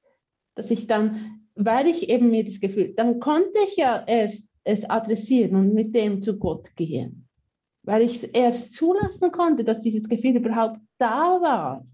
Dass 0.53 0.69
ich 0.69 0.85
dann, 0.85 1.41
weil 1.55 1.87
ich 1.87 2.09
eben 2.09 2.29
mir 2.29 2.45
das 2.45 2.59
Gefühl, 2.59 2.93
dann 2.95 3.19
konnte 3.19 3.57
ich 3.67 3.77
ja 3.77 4.03
erst 4.05 4.50
es 4.63 4.89
adressieren 4.89 5.55
und 5.55 5.73
mit 5.73 5.95
dem 5.95 6.21
zu 6.21 6.37
Gott 6.37 6.75
gehen 6.75 7.27
weil 7.83 8.03
ich 8.03 8.17
es 8.17 8.23
erst 8.23 8.73
zulassen 8.73 9.31
konnte, 9.31 9.63
dass 9.63 9.81
dieses 9.81 10.07
Gefühl 10.07 10.35
überhaupt 10.35 10.79
da 10.97 11.41
war. 11.41 11.87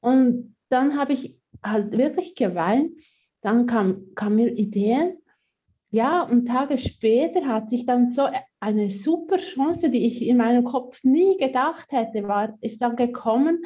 Und 0.00 0.56
dann 0.68 0.98
habe 0.98 1.12
ich 1.12 1.38
halt 1.62 1.92
wirklich 1.92 2.34
geweint. 2.34 2.92
Dann 3.42 3.66
kam, 3.66 4.14
kam 4.14 4.36
mir 4.36 4.52
Ideen. 4.52 5.18
Ja, 5.90 6.22
und 6.22 6.46
Tage 6.46 6.78
später 6.78 7.46
hat 7.46 7.70
sich 7.70 7.86
dann 7.86 8.10
so 8.10 8.28
eine 8.58 8.90
super 8.90 9.38
Chance, 9.38 9.88
die 9.90 10.04
ich 10.04 10.22
in 10.22 10.36
meinem 10.36 10.64
Kopf 10.64 11.04
nie 11.04 11.36
gedacht 11.36 11.86
hätte, 11.90 12.26
war, 12.26 12.58
ist 12.60 12.82
dann 12.82 12.96
gekommen. 12.96 13.64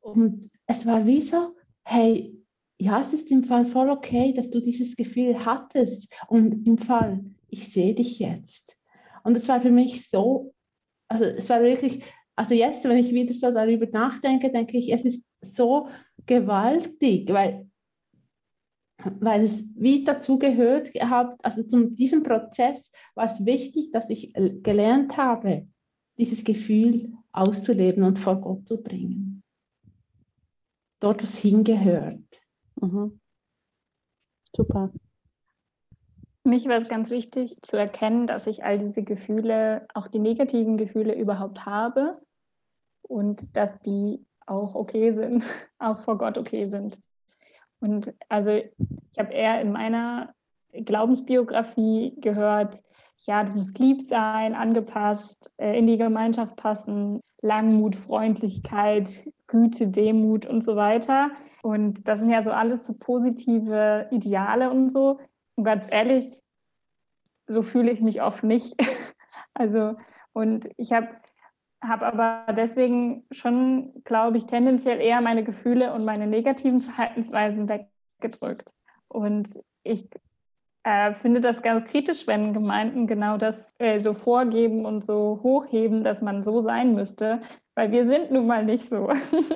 Und 0.00 0.48
es 0.66 0.86
war 0.86 1.06
wie 1.06 1.20
so, 1.20 1.56
hey, 1.82 2.32
ja, 2.78 3.00
es 3.00 3.12
ist 3.12 3.30
im 3.30 3.44
Fall 3.44 3.66
voll 3.66 3.90
okay, 3.90 4.32
dass 4.32 4.50
du 4.50 4.60
dieses 4.60 4.96
Gefühl 4.96 5.44
hattest. 5.44 6.08
Und 6.28 6.66
im 6.66 6.78
Fall, 6.78 7.24
ich 7.48 7.72
sehe 7.72 7.94
dich 7.94 8.18
jetzt. 8.18 8.76
Und 9.24 9.36
es 9.36 9.48
war 9.48 9.60
für 9.60 9.70
mich 9.70 10.08
so, 10.10 10.54
also 11.08 11.24
es 11.24 11.48
war 11.48 11.62
wirklich, 11.62 12.02
also 12.36 12.54
jetzt, 12.54 12.84
wenn 12.84 12.98
ich 12.98 13.12
wieder 13.12 13.32
so 13.32 13.50
darüber 13.50 13.86
nachdenke, 13.86 14.50
denke 14.50 14.76
ich, 14.76 14.92
es 14.92 15.04
ist 15.04 15.22
so 15.40 15.88
gewaltig, 16.26 17.32
weil, 17.32 17.68
weil 19.20 19.42
es 19.44 19.64
wie 19.74 20.04
dazu 20.04 20.38
gehört 20.38 20.92
gehabt, 20.92 21.42
also 21.44 21.62
zu 21.62 21.90
diesem 21.90 22.22
Prozess 22.22 22.90
war 23.14 23.26
es 23.26 23.44
wichtig, 23.44 23.90
dass 23.92 24.10
ich 24.10 24.32
gelernt 24.34 25.16
habe, 25.16 25.66
dieses 26.18 26.44
Gefühl 26.44 27.12
auszuleben 27.32 28.02
und 28.04 28.18
vor 28.18 28.40
Gott 28.40 28.66
zu 28.66 28.82
bringen. 28.82 29.42
Dort, 31.00 31.22
wo 31.22 31.24
es 31.24 31.36
hingehört. 31.38 32.20
Mhm. 32.80 33.20
Super 34.54 34.90
mich 36.46 36.66
war 36.68 36.76
es 36.76 36.88
ganz 36.88 37.10
wichtig 37.10 37.58
zu 37.62 37.76
erkennen, 37.76 38.26
dass 38.26 38.46
ich 38.46 38.64
all 38.64 38.78
diese 38.78 39.02
Gefühle, 39.02 39.86
auch 39.92 40.06
die 40.06 40.20
negativen 40.20 40.76
Gefühle 40.76 41.14
überhaupt 41.14 41.66
habe 41.66 42.18
und 43.02 43.54
dass 43.56 43.78
die 43.80 44.24
auch 44.46 44.74
okay 44.74 45.10
sind, 45.10 45.44
auch 45.78 46.00
vor 46.00 46.16
Gott 46.16 46.38
okay 46.38 46.68
sind. 46.68 46.98
Und 47.80 48.14
also 48.28 48.52
ich 48.52 49.18
habe 49.18 49.34
eher 49.34 49.60
in 49.60 49.72
meiner 49.72 50.34
Glaubensbiografie 50.72 52.14
gehört, 52.20 52.82
ja, 53.20 53.44
du 53.44 53.52
musst 53.52 53.78
lieb 53.78 54.02
sein, 54.02 54.54
angepasst, 54.54 55.52
äh, 55.56 55.76
in 55.78 55.86
die 55.86 55.98
Gemeinschaft 55.98 56.56
passen, 56.56 57.20
Langmut, 57.42 57.96
Freundlichkeit, 57.96 59.30
Güte, 59.46 59.88
Demut 59.88 60.46
und 60.46 60.64
so 60.64 60.76
weiter. 60.76 61.30
Und 61.66 62.06
das 62.06 62.20
sind 62.20 62.30
ja 62.30 62.42
so 62.42 62.52
alles 62.52 62.86
so 62.86 62.92
positive 62.92 64.06
Ideale 64.12 64.70
und 64.70 64.90
so. 64.90 65.18
Und 65.56 65.64
ganz 65.64 65.84
ehrlich, 65.90 66.38
so 67.48 67.64
fühle 67.64 67.90
ich 67.90 68.00
mich 68.00 68.22
oft 68.22 68.44
nicht. 68.44 68.76
also, 69.54 69.96
und 70.32 70.68
ich 70.76 70.92
habe 70.92 71.08
hab 71.82 72.02
aber 72.02 72.52
deswegen 72.52 73.24
schon, 73.32 73.92
glaube 74.04 74.36
ich, 74.36 74.46
tendenziell 74.46 75.00
eher 75.00 75.20
meine 75.20 75.42
Gefühle 75.42 75.92
und 75.92 76.04
meine 76.04 76.28
negativen 76.28 76.80
Verhaltensweisen 76.80 77.68
weggedrückt. 77.68 78.72
Und 79.08 79.48
ich 79.82 80.08
äh, 80.84 81.14
finde 81.14 81.40
das 81.40 81.62
ganz 81.62 81.84
kritisch, 81.88 82.28
wenn 82.28 82.52
Gemeinden 82.52 83.08
genau 83.08 83.38
das 83.38 83.74
äh, 83.80 83.98
so 83.98 84.14
vorgeben 84.14 84.84
und 84.84 85.04
so 85.04 85.40
hochheben, 85.42 86.04
dass 86.04 86.22
man 86.22 86.44
so 86.44 86.60
sein 86.60 86.94
müsste, 86.94 87.40
weil 87.76 87.92
wir 87.92 88.04
sind 88.04 88.32
nun 88.32 88.48
mal 88.48 88.64
nicht 88.64 88.88
so. 88.88 89.08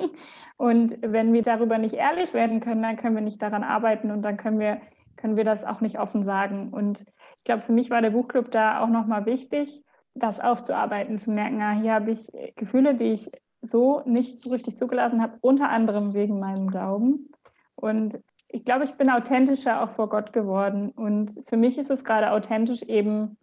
und 0.57 0.97
wenn 1.01 1.33
wir 1.33 1.41
darüber 1.41 1.77
nicht 1.77 1.95
ehrlich 1.95 2.33
werden 2.33 2.61
können, 2.61 2.81
dann 2.81 2.95
können 2.95 3.15
wir 3.15 3.21
nicht 3.21 3.41
daran 3.41 3.63
arbeiten 3.63 4.11
und 4.11 4.21
dann 4.21 4.37
können 4.37 4.59
wir 4.59 4.79
können 5.21 5.37
wir 5.37 5.43
das 5.43 5.63
auch 5.63 5.81
nicht 5.81 5.99
offen 5.99 6.23
sagen. 6.23 6.69
Und 6.71 7.01
ich 7.01 7.43
glaube, 7.43 7.61
für 7.61 7.73
mich 7.73 7.89
war 7.89 8.01
der 8.01 8.09
Buchclub 8.09 8.51
da 8.51 8.81
auch 8.81 8.89
nochmal 8.89 9.25
wichtig, 9.25 9.83
das 10.15 10.39
aufzuarbeiten, 10.39 11.19
zu 11.19 11.31
merken, 11.31 11.61
ah, 11.61 11.73
hier 11.79 11.93
habe 11.93 12.11
ich 12.11 12.31
Gefühle, 12.55 12.95
die 12.95 13.13
ich 13.13 13.31
so 13.61 14.01
nicht 14.05 14.39
so 14.39 14.49
richtig 14.49 14.77
zugelassen 14.77 15.21
habe, 15.21 15.37
unter 15.41 15.69
anderem 15.69 16.13
wegen 16.13 16.39
meinem 16.39 16.69
Glauben. 16.69 17.29
Und 17.75 18.19
ich 18.47 18.65
glaube, 18.65 18.83
ich 18.83 18.95
bin 18.95 19.09
authentischer 19.09 19.81
auch 19.81 19.91
vor 19.91 20.09
Gott 20.09 20.33
geworden. 20.33 20.89
Und 20.89 21.39
für 21.47 21.57
mich 21.57 21.77
ist 21.77 21.91
es 21.91 22.03
gerade 22.03 22.31
authentisch, 22.31 22.81
eben 22.83 23.37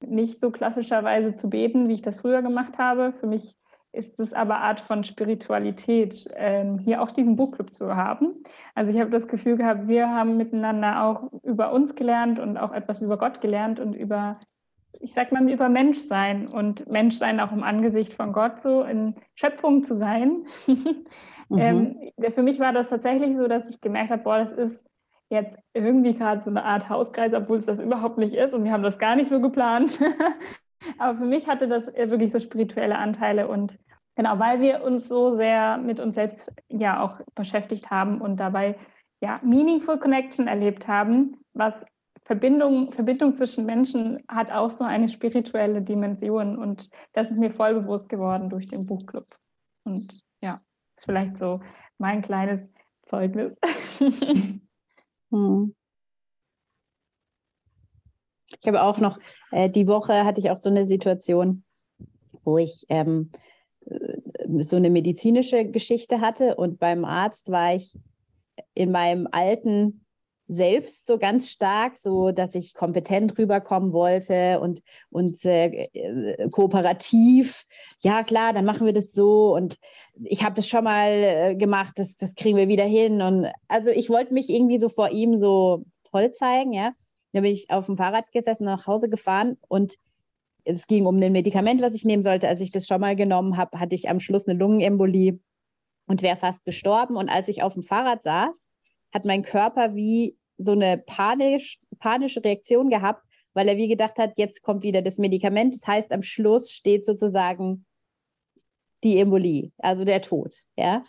nicht 0.00 0.38
so 0.38 0.50
klassischerweise 0.50 1.34
zu 1.34 1.48
beten, 1.48 1.88
wie 1.88 1.94
ich 1.94 2.02
das 2.02 2.20
früher 2.20 2.42
gemacht 2.42 2.78
habe. 2.78 3.14
Für 3.18 3.26
mich 3.26 3.56
ist 3.94 4.20
es 4.20 4.32
aber 4.32 4.58
Art 4.58 4.80
von 4.80 5.04
Spiritualität, 5.04 6.28
ähm, 6.36 6.78
hier 6.78 7.02
auch 7.02 7.10
diesen 7.10 7.36
Buchclub 7.36 7.72
zu 7.72 7.94
haben. 7.94 8.42
Also 8.74 8.92
ich 8.92 9.00
habe 9.00 9.10
das 9.10 9.28
Gefühl 9.28 9.56
gehabt, 9.56 9.88
wir 9.88 10.08
haben 10.08 10.36
miteinander 10.36 11.04
auch 11.04 11.32
über 11.42 11.72
uns 11.72 11.94
gelernt 11.94 12.38
und 12.38 12.56
auch 12.56 12.72
etwas 12.72 13.02
über 13.02 13.16
Gott 13.16 13.40
gelernt 13.40 13.80
und 13.80 13.94
über, 13.94 14.40
ich 15.00 15.12
sag 15.12 15.32
mal, 15.32 15.48
über 15.48 15.68
Menschsein 15.68 16.48
und 16.48 16.88
Menschsein 16.90 17.40
auch 17.40 17.52
im 17.52 17.62
Angesicht 17.62 18.14
von 18.14 18.32
Gott 18.32 18.60
so 18.60 18.82
in 18.82 19.14
Schöpfung 19.34 19.84
zu 19.84 19.94
sein. 19.94 20.44
mhm. 20.66 21.58
ähm, 21.58 21.96
für 22.30 22.42
mich 22.42 22.58
war 22.60 22.72
das 22.72 22.88
tatsächlich 22.88 23.36
so, 23.36 23.48
dass 23.48 23.70
ich 23.70 23.80
gemerkt 23.80 24.10
habe, 24.10 24.22
boah, 24.22 24.38
das 24.38 24.52
ist 24.52 24.84
jetzt 25.30 25.56
irgendwie 25.72 26.14
gerade 26.14 26.40
so 26.40 26.50
eine 26.50 26.64
Art 26.64 26.88
Hauskreis, 26.88 27.34
obwohl 27.34 27.58
es 27.58 27.66
das 27.66 27.80
überhaupt 27.80 28.18
nicht 28.18 28.34
ist 28.34 28.54
und 28.54 28.64
wir 28.64 28.72
haben 28.72 28.82
das 28.82 28.98
gar 28.98 29.16
nicht 29.16 29.28
so 29.28 29.40
geplant. 29.40 29.98
Aber 30.98 31.18
für 31.18 31.24
mich 31.24 31.46
hatte 31.46 31.68
das 31.68 31.92
wirklich 31.94 32.32
so 32.32 32.40
spirituelle 32.40 32.98
Anteile 32.98 33.48
und 33.48 33.78
genau, 34.14 34.38
weil 34.38 34.60
wir 34.60 34.82
uns 34.82 35.08
so 35.08 35.30
sehr 35.30 35.78
mit 35.78 36.00
uns 36.00 36.14
selbst 36.14 36.50
ja 36.68 37.02
auch 37.02 37.20
beschäftigt 37.34 37.90
haben 37.90 38.20
und 38.20 38.38
dabei 38.38 38.76
ja 39.20 39.40
meaningful 39.42 39.98
connection 39.98 40.48
erlebt 40.48 40.86
haben, 40.88 41.36
was 41.52 41.84
Verbindung, 42.24 42.90
Verbindung 42.92 43.34
zwischen 43.34 43.66
Menschen 43.66 44.22
hat 44.28 44.50
auch 44.50 44.70
so 44.70 44.84
eine 44.84 45.08
spirituelle 45.08 45.82
Dimension 45.82 46.56
und 46.56 46.88
das 47.12 47.30
ist 47.30 47.38
mir 47.38 47.50
voll 47.50 47.74
bewusst 47.74 48.08
geworden 48.08 48.48
durch 48.48 48.66
den 48.66 48.86
Buchclub. 48.86 49.26
Und 49.84 50.22
ja, 50.40 50.62
ist 50.96 51.04
vielleicht 51.04 51.36
so 51.36 51.60
mein 51.98 52.22
kleines 52.22 52.66
Zeugnis. 53.02 53.54
hm. 55.30 55.74
Ich 58.60 58.68
habe 58.68 58.82
auch 58.82 58.98
noch, 58.98 59.18
äh, 59.50 59.68
die 59.68 59.86
Woche 59.86 60.24
hatte 60.24 60.40
ich 60.40 60.48
auch 60.50 60.56
so 60.56 60.70
eine 60.70 60.86
Situation, 60.86 61.64
wo 62.44 62.56
ich 62.56 62.86
ähm, 62.88 63.30
äh, 63.34 63.38
so 64.60 64.76
eine 64.76 64.90
medizinische 64.90 65.64
Geschichte 65.64 66.20
hatte 66.20 66.56
und 66.56 66.78
beim 66.78 67.04
Arzt 67.04 67.50
war 67.50 67.74
ich 67.74 67.98
in 68.74 68.90
meinem 68.90 69.28
alten 69.30 70.04
selbst 70.46 71.06
so 71.06 71.18
ganz 71.18 71.48
stark, 71.50 71.94
so 72.00 72.30
dass 72.30 72.54
ich 72.54 72.74
kompetent 72.74 73.38
rüberkommen 73.38 73.92
wollte 73.92 74.60
und, 74.60 74.82
und 75.10 75.42
äh, 75.44 75.86
äh, 75.94 76.48
kooperativ. 76.50 77.64
Ja, 78.02 78.22
klar, 78.24 78.52
dann 78.52 78.66
machen 78.66 78.84
wir 78.84 78.92
das 78.92 79.12
so 79.12 79.54
und 79.54 79.78
ich 80.22 80.44
habe 80.44 80.54
das 80.54 80.68
schon 80.68 80.84
mal 80.84 81.10
äh, 81.10 81.54
gemacht, 81.54 81.94
das, 81.96 82.16
das 82.16 82.34
kriegen 82.34 82.58
wir 82.58 82.68
wieder 82.68 82.84
hin. 82.84 83.22
Und 83.22 83.48
also 83.68 83.90
ich 83.90 84.10
wollte 84.10 84.34
mich 84.34 84.50
irgendwie 84.50 84.78
so 84.78 84.88
vor 84.88 85.10
ihm 85.10 85.38
so 85.38 85.84
toll 86.10 86.32
zeigen, 86.32 86.72
ja. 86.72 86.92
Dann 87.32 87.42
bin 87.42 87.52
ich 87.52 87.68
auf 87.70 87.86
dem 87.86 87.96
Fahrrad 87.96 88.30
gesessen, 88.30 88.64
nach 88.64 88.86
Hause 88.86 89.08
gefahren 89.08 89.56
und 89.66 89.94
es 90.64 90.86
ging 90.86 91.06
um 91.06 91.20
ein 91.20 91.32
Medikament, 91.32 91.82
was 91.82 91.94
ich 91.94 92.04
nehmen 92.04 92.24
sollte. 92.24 92.48
Als 92.48 92.60
ich 92.60 92.70
das 92.70 92.86
schon 92.86 93.00
mal 93.00 93.16
genommen 93.16 93.56
habe, 93.56 93.78
hatte 93.78 93.94
ich 93.94 94.08
am 94.08 94.20
Schluss 94.20 94.48
eine 94.48 94.58
Lungenembolie 94.58 95.38
und 96.06 96.22
wäre 96.22 96.36
fast 96.36 96.64
gestorben. 96.64 97.16
Und 97.16 97.28
als 97.28 97.48
ich 97.48 97.62
auf 97.62 97.74
dem 97.74 97.82
Fahrrad 97.82 98.22
saß, 98.22 98.66
hat 99.12 99.24
mein 99.24 99.42
Körper 99.42 99.94
wie 99.94 100.36
so 100.58 100.72
eine 100.72 100.98
panisch, 100.98 101.80
panische 101.98 102.42
Reaktion 102.42 102.90
gehabt, 102.90 103.22
weil 103.52 103.68
er 103.68 103.76
wie 103.76 103.88
gedacht 103.88 104.18
hat, 104.18 104.32
jetzt 104.36 104.62
kommt 104.62 104.82
wieder 104.82 105.02
das 105.02 105.18
Medikament. 105.18 105.74
Das 105.74 105.86
heißt, 105.86 106.12
am 106.12 106.22
Schluss 106.22 106.70
steht 106.70 107.06
sozusagen 107.06 107.86
die 109.02 109.18
Embolie, 109.18 109.72
also 109.78 110.04
der 110.04 110.22
Tod. 110.22 110.56
Ja? 110.76 111.02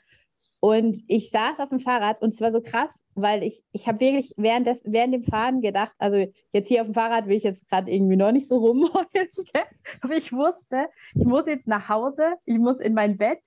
Und 0.60 0.98
ich 1.08 1.30
saß 1.30 1.60
auf 1.60 1.70
dem 1.70 1.80
Fahrrad 1.80 2.22
und 2.22 2.34
es 2.34 2.42
war 2.42 2.52
so 2.52 2.62
krass, 2.62 2.94
weil 3.16 3.44
ich, 3.44 3.64
ich 3.72 3.88
habe 3.88 4.00
wirklich 4.02 4.34
während, 4.38 4.68
des, 4.68 4.84
während 4.86 5.14
dem 5.14 5.24
Fahren 5.24 5.62
gedacht, 5.62 5.94
also 5.98 6.18
jetzt 6.52 6.68
hier 6.68 6.82
auf 6.82 6.88
dem 6.88 6.94
Fahrrad 6.94 7.28
will 7.28 7.38
ich 7.38 7.44
jetzt 7.44 7.68
gerade 7.70 7.90
irgendwie 7.90 8.18
noch 8.18 8.32
nicht 8.32 8.48
so 8.48 8.58
rumheulen, 8.58 9.30
aber 10.02 10.16
ich 10.16 10.32
wusste, 10.32 10.90
ich 11.16 11.26
muss 11.26 11.48
jetzt 11.48 11.66
nach 11.66 11.90
Hause, 11.90 12.36
ich 12.46 12.58
muss 12.58 12.80
in 12.80 12.94
mein 12.94 13.18
Bett 13.18 13.40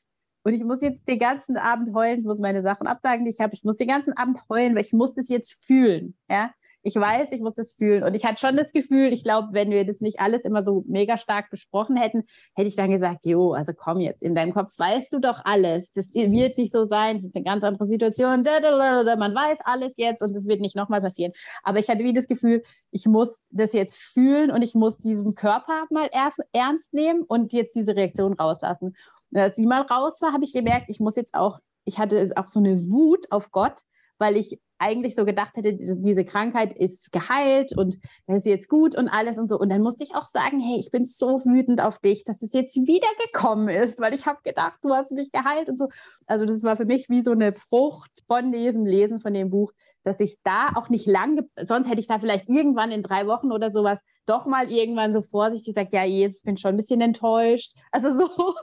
und 0.43 0.55
ich 0.55 0.65
muss 0.65 0.81
jetzt 0.81 1.07
den 1.07 1.19
ganzen 1.19 1.59
Abend 1.59 1.95
heulen, 1.95 2.21
ich 2.21 2.25
muss 2.25 2.39
meine 2.39 2.63
Sachen 2.63 2.87
absagen, 2.87 3.27
die 3.27 3.31
ich 3.31 3.41
habe, 3.41 3.55
ich 3.55 3.63
muss 3.63 3.77
den 3.77 3.89
ganzen 3.89 4.17
Abend 4.17 4.39
heulen, 4.49 4.75
weil 4.75 4.85
ich 4.85 4.95
muss 4.95 5.15
das 5.15 5.29
jetzt 5.29 5.63
fühlen, 5.65 6.17
ja. 6.29 6.51
Ich 6.89 6.97
weiß, 6.97 7.29
ich 7.33 7.41
muss 7.41 7.53
das 7.53 7.73
fühlen. 7.73 8.03
Und 8.03 8.15
ich 8.15 8.25
hatte 8.25 8.41
schon 8.41 8.57
das 8.57 8.73
Gefühl, 8.73 9.13
ich 9.13 9.23
glaube, 9.23 9.49
wenn 9.53 9.71
wir 9.71 9.85
das 9.85 10.01
nicht 10.01 10.21
alles 10.21 10.41
immer 10.41 10.65
so 10.65 10.85
mega 10.87 11.19
stark 11.19 11.51
besprochen 11.51 11.99
hätten, 11.99 12.25
hätte 12.55 12.67
ich 12.67 12.77
dann 12.77 12.91
gesagt, 12.91 13.27
jo, 13.27 13.53
also 13.53 13.73
komm 13.77 14.01
jetzt, 14.01 14.23
in 14.23 14.35
deinem 14.35 14.55
Kopf 14.55 14.79
weißt 14.79 15.13
du 15.13 15.19
doch 15.19 15.45
alles. 15.45 15.93
Das 15.93 16.15
wird 16.15 16.57
nicht 16.57 16.73
so 16.73 16.87
sein, 16.87 17.19
das 17.19 17.27
ist 17.27 17.37
eine 17.37 17.45
ganz 17.45 17.63
andere 17.63 17.87
Situation. 17.87 18.43
Man 18.43 19.35
weiß 19.35 19.59
alles 19.65 19.99
jetzt 19.99 20.23
und 20.23 20.35
es 20.35 20.49
wird 20.49 20.63
nicht 20.63 20.77
nochmal 20.77 21.03
passieren. 21.03 21.33
Aber 21.63 21.79
ich 21.79 21.91
hatte 21.91 22.05
wie 22.05 22.15
das 22.15 22.27
Gefühl, 22.27 22.63
ich 22.91 23.05
muss 23.05 23.43
das 23.51 23.75
jetzt 23.75 23.99
fühlen 23.99 24.51
und 24.51 24.63
ich 24.63 24.75
muss 24.75 24.97
diesen 24.97 25.35
Körper 25.35 25.85
mal 25.91 26.09
erst 26.11 26.41
ernst 26.53 26.95
nehmen 26.95 27.23
und 27.23 27.53
jetzt 27.53 27.75
diese 27.75 27.95
Reaktion 27.95 28.33
rauslassen. 28.33 28.97
Und 29.31 29.39
als 29.39 29.57
sie 29.57 29.67
mal 29.67 29.83
raus 29.83 30.23
war, 30.23 30.33
habe 30.33 30.45
ich 30.45 30.55
gemerkt, 30.55 30.87
ich 30.89 31.01
muss 31.01 31.17
jetzt 31.17 31.35
auch, 31.35 31.59
ich 31.85 31.99
hatte 31.99 32.33
auch 32.37 32.49
so 32.49 32.61
eine 32.61 32.89
Wut 32.89 33.31
auf 33.31 33.51
Gott, 33.51 33.83
weil 34.19 34.37
ich 34.37 34.61
eigentlich 34.79 35.15
so 35.15 35.25
gedacht 35.25 35.57
hätte, 35.57 35.75
diese 35.75 36.25
Krankheit 36.25 36.73
ist 36.73 37.11
geheilt 37.11 37.77
und 37.77 37.99
das 38.27 38.39
ist 38.39 38.47
jetzt 38.47 38.69
gut 38.69 38.97
und 38.97 39.09
alles 39.09 39.39
und 39.39 39.49
so. 39.49 39.59
Und 39.59 39.71
dann 39.71 39.83
musste 39.83 40.05
ich 40.05 40.15
auch 40.15 40.29
sagen, 40.31 40.61
hey, 40.61 40.79
ich 40.79 40.91
bin 40.91 41.05
so 41.05 41.45
wütend 41.45 41.81
auf 41.81 41.99
dich, 41.99 42.25
dass 42.25 42.41
es 42.43 42.53
jetzt 42.53 42.77
wieder 42.77 43.09
gekommen 43.27 43.69
ist, 43.69 44.01
weil 44.01 44.15
ich 44.15 44.27
habe 44.27 44.39
gedacht, 44.45 44.79
du 44.83 44.95
hast 44.95 45.11
mich 45.11 45.33
geheilt 45.33 45.69
und 45.69 45.79
so. 45.79 45.89
Also 46.27 46.47
das 46.47 46.63
war 46.63 46.77
für 46.77 46.85
mich 46.85 47.09
wie 47.09 47.23
so 47.23 47.33
eine 47.33 47.53
Frucht 47.53 48.11
von 48.27 48.53
diesem 48.53 48.87
Lesen 48.87 49.21
von 49.21 49.35
dem 49.35 49.51
Buch, 49.51 49.73
dass 50.05 50.21
ich 50.21 50.39
da 50.45 50.71
auch 50.75 50.89
nicht 50.89 51.07
lang, 51.07 51.41
sonst 51.63 51.89
hätte 51.89 52.01
ich 52.01 52.07
da 52.07 52.19
vielleicht 52.19 52.49
irgendwann 52.49 52.93
in 52.93 53.03
drei 53.03 53.27
Wochen 53.27 53.53
oder 53.53 53.73
sowas 53.73 53.99
doch 54.27 54.47
mal 54.47 54.71
irgendwann 54.71 55.13
so 55.13 55.23
vorsichtig 55.23 55.75
gesagt, 55.75 55.93
ja, 55.93 56.05
jetzt 56.05 56.45
bin 56.45 56.57
schon 56.57 56.75
ein 56.75 56.77
bisschen 56.77 57.01
enttäuscht. 57.01 57.73
Also 57.91 58.17
so, 58.17 58.55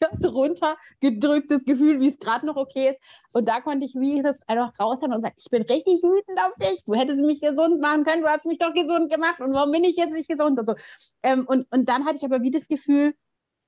so 0.20 0.30
runtergedrücktes 0.30 1.64
Gefühl, 1.64 2.00
wie 2.00 2.08
es 2.08 2.18
gerade 2.18 2.46
noch 2.46 2.56
okay 2.56 2.90
ist. 2.90 3.00
Und 3.32 3.48
da 3.48 3.60
konnte 3.60 3.86
ich 3.86 3.94
wie 3.94 4.22
das 4.22 4.38
einfach 4.46 4.72
raushauen 4.78 5.12
und 5.12 5.22
sagen, 5.22 5.34
ich 5.36 5.50
bin 5.50 5.62
richtig 5.62 6.02
wütend 6.02 6.38
auf 6.38 6.54
dich. 6.56 6.82
Du 6.84 6.94
hättest 6.94 7.20
mich 7.20 7.40
gesund 7.40 7.80
machen 7.80 8.04
können, 8.04 8.22
du 8.22 8.28
hast 8.28 8.46
mich 8.46 8.58
doch 8.58 8.72
gesund 8.72 9.10
gemacht 9.10 9.40
und 9.40 9.52
warum 9.52 9.72
bin 9.72 9.84
ich 9.84 9.96
jetzt 9.96 10.12
nicht 10.12 10.28
gesund 10.28 10.58
und 10.58 10.66
so. 10.66 10.74
Ähm, 11.22 11.46
und, 11.46 11.66
und 11.70 11.88
dann 11.88 12.04
hatte 12.04 12.16
ich 12.16 12.24
aber 12.24 12.42
wie 12.42 12.50
das 12.50 12.66
Gefühl, 12.68 13.14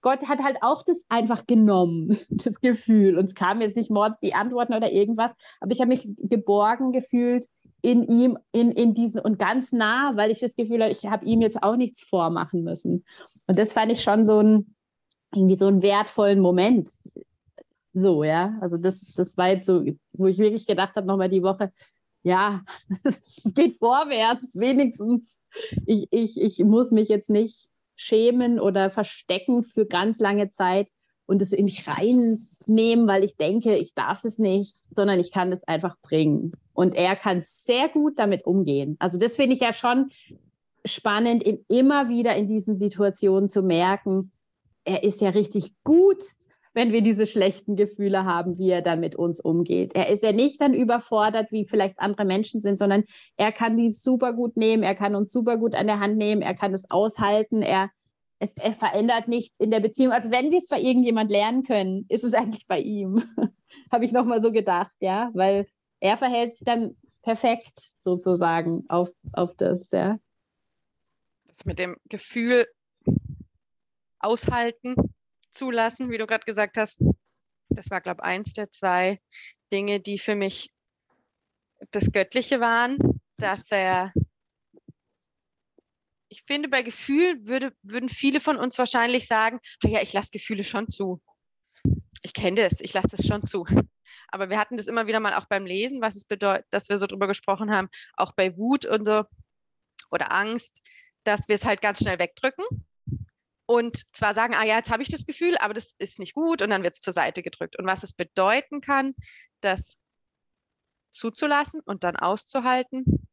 Gott 0.00 0.26
hat 0.26 0.40
halt 0.40 0.58
auch 0.62 0.82
das 0.82 1.00
einfach 1.08 1.46
genommen, 1.46 2.18
das 2.28 2.60
Gefühl. 2.60 3.18
Und 3.18 3.26
es 3.26 3.34
kam 3.34 3.60
jetzt 3.60 3.76
nicht 3.76 3.90
mords 3.90 4.18
die 4.20 4.34
Antworten 4.34 4.74
oder 4.74 4.92
irgendwas, 4.92 5.32
aber 5.60 5.72
ich 5.72 5.80
habe 5.80 5.88
mich 5.88 6.08
geborgen 6.18 6.92
gefühlt 6.92 7.46
in 7.82 8.04
ihm, 8.04 8.38
in, 8.52 8.70
in 8.70 8.94
diesen 8.94 9.20
und 9.20 9.38
ganz 9.38 9.72
nah, 9.72 10.16
weil 10.16 10.30
ich 10.30 10.40
das 10.40 10.54
Gefühl 10.54 10.82
hatte, 10.82 10.92
ich 10.92 11.06
habe 11.06 11.24
ihm 11.24 11.40
jetzt 11.40 11.62
auch 11.62 11.76
nichts 11.76 12.02
vormachen 12.02 12.62
müssen. 12.62 13.04
Und 13.46 13.58
das 13.58 13.72
fand 13.72 13.90
ich 13.90 14.02
schon 14.02 14.26
so 14.26 14.40
ein, 14.40 14.74
irgendwie 15.34 15.56
so 15.56 15.66
einen 15.66 15.82
wertvollen 15.82 16.40
Moment. 16.40 16.90
So, 17.94 18.24
ja. 18.24 18.56
Also 18.60 18.76
das, 18.76 19.14
das 19.14 19.36
war 19.36 19.48
jetzt 19.48 19.66
so, 19.66 19.84
wo 20.12 20.26
ich 20.26 20.38
wirklich 20.38 20.66
gedacht 20.66 20.96
habe, 20.96 21.06
nochmal 21.06 21.28
die 21.28 21.42
Woche, 21.42 21.72
ja, 22.22 22.62
es 23.02 23.42
geht 23.44 23.78
vorwärts, 23.78 24.54
wenigstens. 24.54 25.38
Ich, 25.86 26.06
ich, 26.10 26.40
ich 26.40 26.58
muss 26.60 26.90
mich 26.90 27.08
jetzt 27.08 27.28
nicht 27.28 27.68
schämen 27.96 28.58
oder 28.58 28.90
verstecken 28.90 29.62
für 29.62 29.86
ganz 29.86 30.18
lange 30.18 30.50
Zeit 30.50 30.88
und 31.26 31.42
es 31.42 31.52
in 31.52 31.66
mich 31.66 31.86
reinnehmen, 31.86 33.06
weil 33.06 33.24
ich 33.24 33.36
denke, 33.36 33.76
ich 33.76 33.94
darf 33.94 34.24
es 34.24 34.38
nicht, 34.38 34.82
sondern 34.94 35.20
ich 35.20 35.30
kann 35.30 35.52
es 35.52 35.62
einfach 35.64 35.96
bringen. 36.02 36.52
Und 36.72 36.94
er 36.94 37.16
kann 37.16 37.42
sehr 37.44 37.88
gut 37.88 38.18
damit 38.18 38.46
umgehen. 38.46 38.96
Also 38.98 39.18
das 39.18 39.36
finde 39.36 39.54
ich 39.54 39.60
ja 39.60 39.72
schon 39.72 40.10
spannend, 40.84 41.42
in, 41.42 41.64
immer 41.68 42.08
wieder 42.08 42.34
in 42.34 42.48
diesen 42.48 42.76
Situationen 42.76 43.50
zu 43.50 43.62
merken, 43.62 44.32
er 44.84 45.02
ist 45.02 45.20
ja 45.20 45.30
richtig 45.30 45.72
gut, 45.84 46.22
wenn 46.74 46.92
wir 46.92 47.02
diese 47.02 47.26
schlechten 47.26 47.76
Gefühle 47.76 48.24
haben, 48.24 48.58
wie 48.58 48.70
er 48.70 48.82
dann 48.82 49.00
mit 49.00 49.14
uns 49.14 49.40
umgeht. 49.40 49.94
Er 49.94 50.08
ist 50.08 50.22
ja 50.22 50.32
nicht 50.32 50.60
dann 50.60 50.74
überfordert, 50.74 51.52
wie 51.52 51.66
vielleicht 51.66 51.98
andere 51.98 52.24
Menschen 52.24 52.62
sind, 52.62 52.78
sondern 52.78 53.04
er 53.36 53.52
kann 53.52 53.76
die 53.76 53.92
super 53.92 54.32
gut 54.32 54.56
nehmen, 54.56 54.82
er 54.82 54.94
kann 54.94 55.14
uns 55.14 55.32
super 55.32 55.58
gut 55.58 55.74
an 55.74 55.86
der 55.86 56.00
Hand 56.00 56.16
nehmen, 56.16 56.42
er 56.42 56.54
kann 56.54 56.72
es 56.72 56.90
aushalten, 56.90 57.62
er, 57.62 57.90
es, 58.38 58.54
es 58.62 58.76
verändert 58.76 59.28
nichts 59.28 59.60
in 59.60 59.70
der 59.70 59.80
Beziehung. 59.80 60.12
Also 60.12 60.30
wenn 60.30 60.50
wir 60.50 60.58
es 60.58 60.68
bei 60.68 60.80
irgendjemand 60.80 61.30
lernen 61.30 61.62
können, 61.62 62.06
ist 62.08 62.24
es 62.24 62.34
eigentlich 62.34 62.66
bei 62.66 62.80
ihm. 62.80 63.22
Habe 63.92 64.04
ich 64.04 64.12
nochmal 64.12 64.42
so 64.42 64.50
gedacht, 64.50 64.92
ja, 65.00 65.30
weil 65.34 65.66
er 66.00 66.16
verhält 66.16 66.56
sich 66.56 66.64
dann 66.64 66.96
perfekt 67.22 67.90
sozusagen 68.02 68.84
auf, 68.88 69.10
auf 69.32 69.54
das, 69.56 69.90
ja. 69.90 70.18
Das 71.48 71.66
mit 71.66 71.78
dem 71.78 71.96
Gefühl 72.08 72.64
aushalten, 74.22 74.94
zulassen, 75.50 76.10
wie 76.10 76.18
du 76.18 76.26
gerade 76.26 76.44
gesagt 76.44 76.76
hast. 76.76 77.02
Das 77.68 77.90
war, 77.90 78.00
glaube 78.00 78.20
ich, 78.22 78.28
eins 78.28 78.52
der 78.52 78.70
zwei 78.70 79.20
Dinge, 79.70 80.00
die 80.00 80.18
für 80.18 80.34
mich 80.34 80.70
das 81.90 82.12
Göttliche 82.12 82.60
waren, 82.60 82.98
dass 83.38 83.70
er, 83.70 84.12
ich 86.28 86.42
finde, 86.44 86.68
bei 86.68 86.82
Gefühlen 86.82 87.46
würde, 87.46 87.72
würden 87.82 88.08
viele 88.08 88.40
von 88.40 88.56
uns 88.56 88.78
wahrscheinlich 88.78 89.26
sagen, 89.26 89.60
ah 89.84 89.88
ja, 89.88 90.02
ich 90.02 90.12
lasse 90.12 90.30
Gefühle 90.30 90.64
schon 90.64 90.88
zu. 90.88 91.20
Ich 92.22 92.34
kenne 92.34 92.62
das, 92.62 92.80
ich 92.80 92.92
lasse 92.92 93.16
es 93.18 93.26
schon 93.26 93.44
zu. 93.46 93.66
Aber 94.28 94.48
wir 94.48 94.58
hatten 94.58 94.76
das 94.76 94.86
immer 94.86 95.06
wieder 95.06 95.20
mal 95.20 95.34
auch 95.34 95.46
beim 95.46 95.66
Lesen, 95.66 96.00
was 96.00 96.16
es 96.16 96.24
bedeutet, 96.24 96.66
dass 96.70 96.88
wir 96.88 96.98
so 96.98 97.06
drüber 97.06 97.26
gesprochen 97.26 97.74
haben, 97.74 97.88
auch 98.14 98.32
bei 98.32 98.56
Wut 98.56 98.86
und 98.86 99.04
so 99.06 99.24
oder 100.10 100.30
Angst, 100.32 100.80
dass 101.24 101.48
wir 101.48 101.56
es 101.56 101.64
halt 101.64 101.80
ganz 101.80 101.98
schnell 101.98 102.18
wegdrücken 102.18 102.64
und 103.72 104.04
zwar 104.14 104.34
sagen, 104.34 104.54
ah 104.54 104.64
ja, 104.64 104.76
jetzt 104.76 104.90
habe 104.90 105.02
ich 105.02 105.08
das 105.08 105.24
Gefühl, 105.24 105.56
aber 105.56 105.72
das 105.72 105.94
ist 105.98 106.18
nicht 106.18 106.34
gut 106.34 106.60
und 106.60 106.68
dann 106.68 106.82
wird 106.82 106.94
es 106.94 107.00
zur 107.00 107.14
Seite 107.14 107.42
gedrückt. 107.42 107.78
Und 107.78 107.86
was 107.86 108.02
es 108.02 108.12
bedeuten 108.12 108.82
kann, 108.82 109.14
das 109.62 109.96
zuzulassen 111.10 111.80
und 111.80 112.04
dann 112.04 112.16
auszuhalten, 112.16 113.26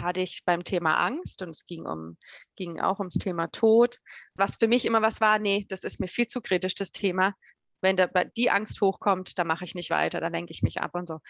hatte 0.00 0.20
ich 0.20 0.42
beim 0.46 0.64
Thema 0.64 0.94
Angst 0.96 1.42
und 1.42 1.50
es 1.50 1.66
ging, 1.66 1.84
um, 1.84 2.16
ging 2.56 2.80
auch 2.80 2.98
ums 2.98 3.16
Thema 3.16 3.48
Tod, 3.48 3.98
was 4.34 4.56
für 4.56 4.68
mich 4.68 4.86
immer 4.86 5.02
was 5.02 5.20
war, 5.20 5.38
nee, 5.38 5.66
das 5.68 5.84
ist 5.84 6.00
mir 6.00 6.08
viel 6.08 6.28
zu 6.28 6.40
kritisch, 6.40 6.74
das 6.74 6.90
Thema. 6.90 7.34
Wenn 7.82 7.96
da, 7.96 8.06
die 8.06 8.50
Angst 8.50 8.80
hochkommt, 8.80 9.38
dann 9.38 9.46
mache 9.46 9.66
ich 9.66 9.74
nicht 9.74 9.90
weiter, 9.90 10.20
dann 10.20 10.32
lenke 10.32 10.52
ich 10.52 10.62
mich 10.62 10.80
ab 10.80 10.94
und 10.94 11.08
so. 11.08 11.20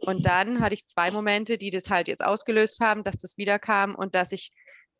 Und 0.00 0.26
dann 0.26 0.60
hatte 0.60 0.74
ich 0.74 0.86
zwei 0.86 1.10
Momente, 1.10 1.56
die 1.56 1.70
das 1.70 1.88
halt 1.88 2.08
jetzt 2.08 2.22
ausgelöst 2.22 2.80
haben, 2.80 3.04
dass 3.04 3.16
das 3.16 3.38
wiederkam 3.38 3.94
und 3.94 4.14
dass 4.14 4.32
ich 4.32 4.50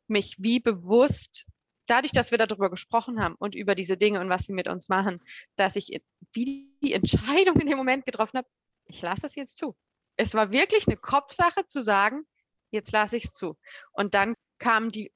mich 0.09 0.37
wie 0.39 0.61
bewusst 0.61 1.47
dadurch, 1.91 2.13
dass 2.13 2.31
wir 2.31 2.39
darüber 2.39 2.71
gesprochen 2.71 3.23
haben 3.23 3.35
und 3.39 3.55
über 3.55 3.75
diese 3.75 3.97
Dinge 3.97 4.21
und 4.21 4.29
was 4.29 4.45
sie 4.45 4.53
mit 4.53 4.69
uns 4.69 4.89
machen, 4.89 5.23
dass 5.57 5.77
ich 5.77 6.01
wie 6.33 6.73
die 6.83 6.93
Entscheidung 6.93 7.61
in 7.61 7.67
dem 7.67 7.79
Moment 7.79 8.07
getroffen 8.07 8.39
habe, 8.39 8.49
ich 8.87 9.03
lasse 9.03 9.27
es 9.27 9.35
jetzt 9.35 9.57
zu. 9.57 9.77
Es 10.17 10.35
war 10.35 10.53
wirklich 10.53 10.87
eine 10.87 10.97
Kopfsache 10.97 11.67
zu 11.67 11.83
sagen, 11.83 12.27
jetzt 12.71 12.93
lasse 12.93 13.17
ich 13.17 13.27
es 13.27 13.33
zu. 13.33 13.57
Und 13.93 14.15
dann 14.15 14.35
kam 14.59 14.91
die, 14.91 15.13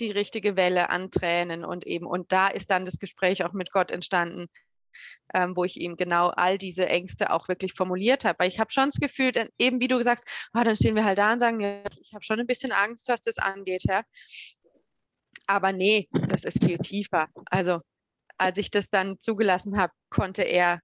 die 0.00 0.10
richtige 0.10 0.56
Welle 0.56 0.88
an 0.90 1.10
Tränen 1.10 1.64
und 1.64 1.86
eben, 1.86 2.06
und 2.06 2.32
da 2.32 2.48
ist 2.48 2.70
dann 2.70 2.84
das 2.84 2.98
Gespräch 2.98 3.44
auch 3.44 3.52
mit 3.52 3.70
Gott 3.70 3.90
entstanden, 3.90 4.48
ähm, 5.34 5.56
wo 5.56 5.64
ich 5.64 5.78
ihm 5.80 5.96
genau 5.96 6.28
all 6.28 6.58
diese 6.58 6.88
Ängste 6.88 7.30
auch 7.30 7.48
wirklich 7.48 7.74
formuliert 7.74 8.24
habe. 8.24 8.38
Weil 8.38 8.48
ich 8.48 8.58
habe 8.58 8.70
schon 8.70 8.86
das 8.86 9.00
Gefühl, 9.00 9.32
eben 9.58 9.80
wie 9.80 9.88
du 9.88 10.02
sagst, 10.02 10.26
oh, 10.54 10.62
dann 10.62 10.76
stehen 10.76 10.94
wir 10.94 11.04
halt 11.04 11.18
da 11.18 11.32
und 11.32 11.40
sagen, 11.40 11.60
ja, 11.60 11.82
ich 12.00 12.14
habe 12.14 12.24
schon 12.24 12.40
ein 12.40 12.46
bisschen 12.46 12.72
Angst, 12.72 13.08
was 13.08 13.20
das 13.20 13.38
angeht. 13.38 13.84
Ja? 13.84 14.02
Aber 15.48 15.72
nee, 15.72 16.08
das 16.12 16.44
ist 16.44 16.62
viel 16.62 16.78
tiefer. 16.78 17.28
Also 17.46 17.80
als 18.36 18.58
ich 18.58 18.70
das 18.70 18.90
dann 18.90 19.18
zugelassen 19.18 19.78
habe, 19.78 19.92
konnte 20.10 20.42
er 20.42 20.80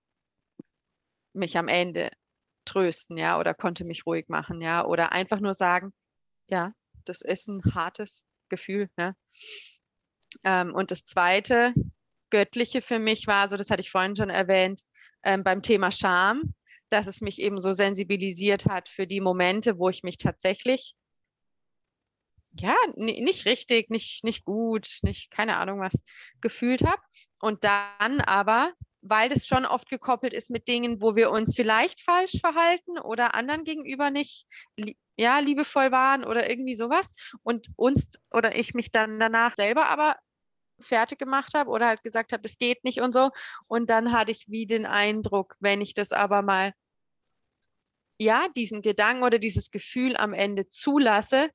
mich 1.35 1.59
am 1.59 1.69
Ende 1.69 2.11
trösten, 2.65 3.19
ja, 3.19 3.39
oder 3.39 3.53
konnte 3.53 3.85
mich 3.85 4.07
ruhig 4.07 4.29
machen, 4.29 4.63
ja, 4.63 4.87
oder 4.87 5.13
einfach 5.13 5.39
nur 5.39 5.53
sagen, 5.53 5.93
ja, 6.49 6.73
das 7.05 7.21
ist 7.21 7.47
ein 7.49 7.75
hartes 7.75 8.25
Gefühl, 8.49 8.89
ne? 8.97 9.15
Ähm, 10.45 10.75
und 10.75 10.91
das 10.91 11.05
zweite 11.05 11.75
Göttliche 12.31 12.81
für 12.81 12.99
mich 12.99 13.27
war, 13.27 13.49
so 13.49 13.57
das 13.57 13.71
hatte 13.71 13.83
ich 13.83 13.91
vorhin 13.91 14.17
schon 14.17 14.31
erwähnt, 14.31 14.83
ähm, 15.23 15.45
beim 15.45 15.61
Thema 15.61 15.93
Scham, 15.93 16.55
dass 16.89 17.07
es 17.07 17.21
mich 17.21 17.39
eben 17.39 17.61
so 17.61 17.75
sensibilisiert 17.75 18.67
hat 18.67 18.89
für 18.89 19.07
die 19.07 19.21
Momente, 19.21 19.79
wo 19.79 19.91
ich 19.91 20.03
mich 20.03 20.17
tatsächlich 20.17 20.95
ja, 22.57 22.77
nicht 22.97 23.47
richtig, 23.47 23.91
nicht, 23.91 24.25
nicht 24.25 24.45
gut, 24.45 24.99
nicht, 25.03 25.31
keine 25.31 25.59
Ahnung 25.59 25.81
was, 25.81 25.95
gefühlt 26.41 26.83
habe. 26.83 27.03
Und 27.41 27.65
dann 27.65 28.21
aber, 28.21 28.73
weil 29.03 29.29
das 29.29 29.47
schon 29.47 29.67
oft 29.67 29.89
gekoppelt 29.91 30.33
ist 30.33 30.51
mit 30.51 30.69
Dingen, 30.69 31.03
wo 31.03 31.17
wir 31.17 31.31
uns 31.31 31.55
vielleicht 31.55 32.01
falsch 32.01 32.41
verhalten 32.41 32.99
oder 32.99 33.35
anderen 33.35 33.65
gegenüber 33.65 34.11
nicht 34.11 34.47
ja, 35.17 35.39
liebevoll 35.39 35.93
waren 35.93 36.25
oder 36.25 36.49
irgendwie 36.49 36.75
sowas 36.75 37.13
und 37.43 37.69
uns 37.77 38.19
oder 38.33 38.57
ich 38.57 38.75
mich 38.75 38.91
dann 38.93 39.21
danach 39.21 39.55
selber 39.55 39.89
aber 39.89 40.17
fertig 40.81 41.19
gemacht 41.19 41.55
habe 41.55 41.71
oder 41.71 41.87
halt 41.87 42.03
gesagt 42.03 42.33
habe, 42.33 42.43
das 42.43 42.59
geht 42.59 42.83
nicht 42.85 43.01
und 43.01 43.15
so. 43.15 43.31
Und 43.69 43.91
dann 43.91 44.13
hatte 44.13 44.33
ich 44.33 44.49
wie 44.49 44.67
den 44.67 44.87
Eindruck, 44.87 45.57
wenn 45.61 45.81
ich 45.81 45.95
das 45.95 46.13
aber 46.13 46.43
mal 46.43 46.73
ja, 48.19 48.47
diesen 48.57 48.83
Gedanken 48.83 49.25
oder 49.25 49.39
dieses 49.39 49.71
Gefühl 49.71 50.17
am 50.17 50.35
Ende 50.35 50.69
zulasse, 50.69 51.51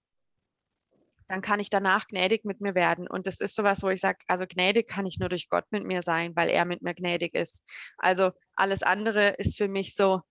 dann 1.29 1.41
kann 1.41 1.59
ich 1.59 1.69
danach 1.69 2.07
gnädig 2.07 2.43
mit 2.43 2.59
mir 2.59 2.73
werden. 2.73 3.07
Und 3.07 3.27
das 3.27 3.39
ist 3.39 3.55
sowas, 3.55 3.83
wo 3.83 3.89
ich 3.89 4.01
sage, 4.01 4.17
also 4.27 4.45
gnädig 4.47 4.87
kann 4.87 5.05
ich 5.05 5.19
nur 5.19 5.29
durch 5.29 5.47
Gott 5.47 5.65
mit 5.69 5.85
mir 5.85 6.01
sein, 6.01 6.35
weil 6.35 6.49
er 6.49 6.65
mit 6.65 6.81
mir 6.81 6.95
gnädig 6.95 7.35
ist. 7.35 7.63
Also 7.97 8.31
alles 8.55 8.81
andere 8.81 9.29
ist 9.37 9.55
für 9.55 9.67
mich 9.67 9.93
so, 9.95 10.21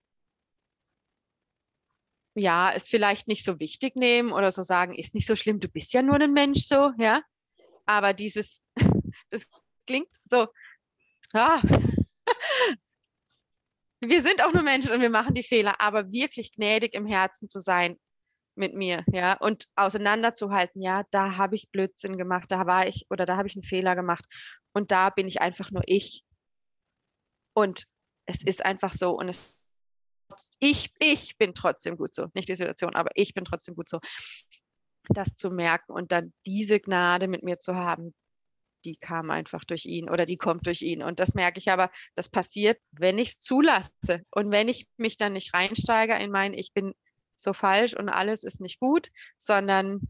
ja, 2.35 2.69
ist 2.69 2.89
vielleicht 2.89 3.29
nicht 3.29 3.45
so 3.45 3.59
wichtig 3.59 3.95
nehmen 3.95 4.33
oder 4.33 4.51
so 4.51 4.61
sagen, 4.61 4.93
ist 4.93 5.15
nicht 5.15 5.25
so 5.25 5.37
schlimm, 5.37 5.61
du 5.61 5.69
bist 5.69 5.93
ja 5.93 6.01
nur 6.01 6.19
ein 6.19 6.33
Mensch 6.33 6.65
so, 6.65 6.91
ja. 6.97 7.21
Aber 7.85 8.11
dieses, 8.13 8.61
das 9.29 9.49
klingt 9.87 10.09
so, 10.25 10.47
ja, 11.33 11.61
wir 14.01 14.21
sind 14.21 14.43
auch 14.43 14.51
nur 14.51 14.63
Menschen 14.63 14.91
und 14.91 14.99
wir 14.99 15.09
machen 15.09 15.33
die 15.33 15.43
Fehler, 15.43 15.79
aber 15.79 16.11
wirklich 16.11 16.51
gnädig 16.51 16.93
im 16.93 17.05
Herzen 17.05 17.47
zu 17.47 17.61
sein, 17.61 17.97
mit 18.59 18.75
mir, 18.75 19.03
ja, 19.11 19.33
und 19.37 19.65
auseinanderzuhalten, 19.75 20.81
ja, 20.81 21.03
da 21.11 21.37
habe 21.37 21.55
ich 21.55 21.71
Blödsinn 21.71 22.17
gemacht, 22.17 22.51
da 22.51 22.67
war 22.67 22.87
ich 22.87 23.07
oder 23.09 23.25
da 23.25 23.37
habe 23.37 23.47
ich 23.47 23.55
einen 23.55 23.63
Fehler 23.63 23.95
gemacht 23.95 24.25
und 24.73 24.91
da 24.91 25.09
bin 25.09 25.27
ich 25.27 25.41
einfach 25.41 25.71
nur 25.71 25.83
ich. 25.85 26.23
Und 27.53 27.85
es 28.25 28.43
ist 28.43 28.63
einfach 28.63 28.93
so 28.93 29.17
und 29.17 29.29
es 29.29 29.57
ich 30.59 30.93
ich 30.99 31.37
bin 31.37 31.55
trotzdem 31.55 31.97
gut 31.97 32.13
so, 32.13 32.27
nicht 32.33 32.47
die 32.47 32.55
Situation, 32.55 32.95
aber 32.95 33.09
ich 33.15 33.33
bin 33.33 33.45
trotzdem 33.45 33.75
gut 33.75 33.89
so. 33.89 33.99
Das 35.09 35.35
zu 35.35 35.49
merken 35.49 35.91
und 35.93 36.11
dann 36.11 36.33
diese 36.45 36.79
Gnade 36.79 37.27
mit 37.27 37.41
mir 37.41 37.57
zu 37.57 37.75
haben, 37.75 38.13
die 38.85 38.95
kam 38.95 39.31
einfach 39.31 39.63
durch 39.63 39.85
ihn 39.85 40.09
oder 40.09 40.25
die 40.25 40.37
kommt 40.37 40.67
durch 40.67 40.81
ihn. 40.81 41.01
Und 41.01 41.19
das 41.19 41.33
merke 41.33 41.59
ich 41.59 41.71
aber, 41.71 41.89
das 42.15 42.29
passiert, 42.29 42.79
wenn 42.91 43.17
ich 43.17 43.29
es 43.29 43.39
zulasse 43.39 44.21
und 44.31 44.51
wenn 44.51 44.67
ich 44.67 44.87
mich 44.97 45.17
dann 45.17 45.33
nicht 45.33 45.53
reinsteige 45.53 46.15
in 46.15 46.31
mein, 46.31 46.53
ich 46.53 46.73
bin 46.73 46.93
so 47.41 47.53
falsch 47.53 47.95
und 47.95 48.09
alles 48.09 48.43
ist 48.43 48.61
nicht 48.61 48.79
gut, 48.79 49.11
sondern 49.37 50.01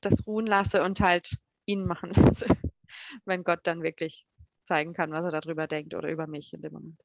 das 0.00 0.26
ruhen 0.26 0.46
lasse 0.46 0.82
und 0.82 1.00
halt 1.00 1.38
ihn 1.66 1.86
machen 1.86 2.10
lasse, 2.14 2.46
wenn 3.24 3.44
Gott 3.44 3.60
dann 3.64 3.82
wirklich 3.82 4.26
zeigen 4.64 4.92
kann, 4.92 5.12
was 5.12 5.24
er 5.24 5.40
darüber 5.40 5.66
denkt 5.66 5.94
oder 5.94 6.10
über 6.10 6.26
mich 6.26 6.52
in 6.52 6.62
dem 6.62 6.72
Moment. 6.72 7.00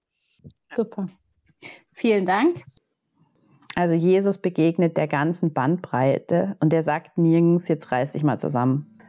Super. 0.75 1.07
Vielen 1.93 2.25
Dank. 2.25 2.63
Also 3.75 3.95
Jesus 3.95 4.37
begegnet 4.37 4.97
der 4.97 5.07
ganzen 5.07 5.53
Bandbreite 5.53 6.57
und 6.59 6.73
er 6.73 6.83
sagt 6.83 7.17
nirgends, 7.17 7.67
jetzt 7.67 7.91
reiß 7.91 8.11
dich 8.11 8.23
mal 8.23 8.37
zusammen. 8.37 8.99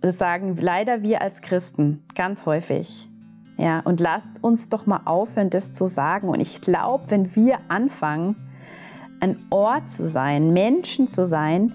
Das 0.00 0.18
sagen 0.18 0.56
leider 0.56 1.02
wir 1.02 1.22
als 1.22 1.42
Christen 1.42 2.06
ganz 2.14 2.44
häufig. 2.44 3.08
Ja, 3.56 3.80
und 3.80 4.00
lasst 4.00 4.42
uns 4.42 4.68
doch 4.68 4.86
mal 4.86 5.02
aufhören, 5.04 5.48
das 5.48 5.72
zu 5.72 5.86
sagen. 5.86 6.28
Und 6.28 6.40
ich 6.40 6.60
glaube, 6.60 7.10
wenn 7.10 7.36
wir 7.36 7.58
anfangen, 7.68 8.36
ein 9.20 9.38
Ort 9.50 9.88
zu 9.88 10.06
sein, 10.06 10.52
Menschen 10.52 11.08
zu 11.08 11.26
sein, 11.26 11.72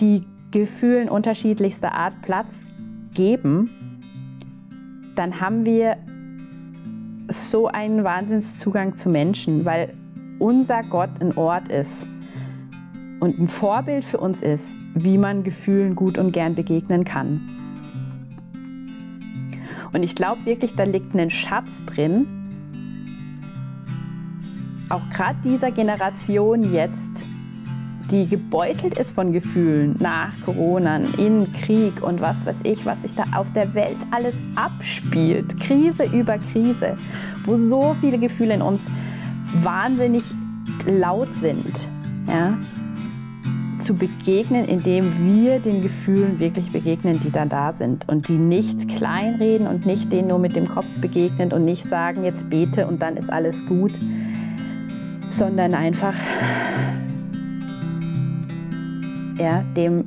die 0.00 0.24
Gefühlen 0.50 1.08
unterschiedlichster 1.08 1.92
Art 1.92 2.14
Platz 2.22 2.66
geben, 3.14 3.70
dann 5.14 5.40
haben 5.40 5.66
wir 5.66 5.96
so 7.28 7.66
einen 7.66 8.04
Wahnsinnszugang 8.04 8.94
zu 8.94 9.10
Menschen, 9.10 9.64
weil 9.64 9.94
unser 10.38 10.80
Gott 10.82 11.10
ein 11.20 11.36
Ort 11.36 11.68
ist 11.68 12.06
und 13.20 13.38
ein 13.38 13.48
Vorbild 13.48 14.04
für 14.04 14.18
uns 14.18 14.42
ist, 14.42 14.78
wie 14.94 15.18
man 15.18 15.42
Gefühlen 15.42 15.94
gut 15.94 16.16
und 16.16 16.32
gern 16.32 16.54
begegnen 16.54 17.04
kann. 17.04 17.40
Und 19.92 20.02
ich 20.02 20.14
glaube 20.14 20.44
wirklich, 20.44 20.74
da 20.74 20.84
liegt 20.84 21.14
ein 21.14 21.30
Schatz 21.30 21.84
drin, 21.84 22.37
auch 24.88 25.08
gerade 25.10 25.38
dieser 25.44 25.70
Generation 25.70 26.72
jetzt, 26.72 27.24
die 28.10 28.26
gebeutelt 28.26 28.98
ist 28.98 29.10
von 29.10 29.32
Gefühlen 29.32 29.96
nach 29.98 30.32
Corona, 30.44 30.96
in 31.18 31.52
Krieg 31.52 32.02
und 32.02 32.20
was 32.20 32.46
weiß 32.46 32.58
ich, 32.64 32.86
was 32.86 33.02
sich 33.02 33.14
da 33.14 33.24
auf 33.36 33.52
der 33.52 33.74
Welt 33.74 33.98
alles 34.10 34.34
abspielt, 34.56 35.60
Krise 35.60 36.04
über 36.04 36.38
Krise, 36.52 36.96
wo 37.44 37.56
so 37.56 37.94
viele 38.00 38.18
Gefühle 38.18 38.54
in 38.54 38.62
uns 38.62 38.90
wahnsinnig 39.62 40.24
laut 40.86 41.34
sind, 41.34 41.88
ja, 42.26 42.56
zu 43.78 43.94
begegnen, 43.94 44.64
indem 44.64 45.12
wir 45.18 45.60
den 45.60 45.82
Gefühlen 45.82 46.40
wirklich 46.40 46.72
begegnen, 46.72 47.20
die 47.20 47.30
dann 47.30 47.48
da 47.48 47.72
sind 47.72 48.08
und 48.08 48.28
die 48.28 48.36
nicht 48.36 48.88
kleinreden 48.88 49.66
und 49.66 49.86
nicht 49.86 50.10
denen 50.10 50.28
nur 50.28 50.38
mit 50.38 50.56
dem 50.56 50.66
Kopf 50.66 50.98
begegnen 50.98 51.52
und 51.52 51.64
nicht 51.64 51.86
sagen, 51.86 52.24
jetzt 52.24 52.50
bete 52.50 52.86
und 52.86 53.02
dann 53.02 53.16
ist 53.16 53.30
alles 53.30 53.66
gut, 53.66 53.92
sondern 55.38 55.72
einfach 55.72 56.14
ja, 59.38 59.62
dem, 59.76 60.04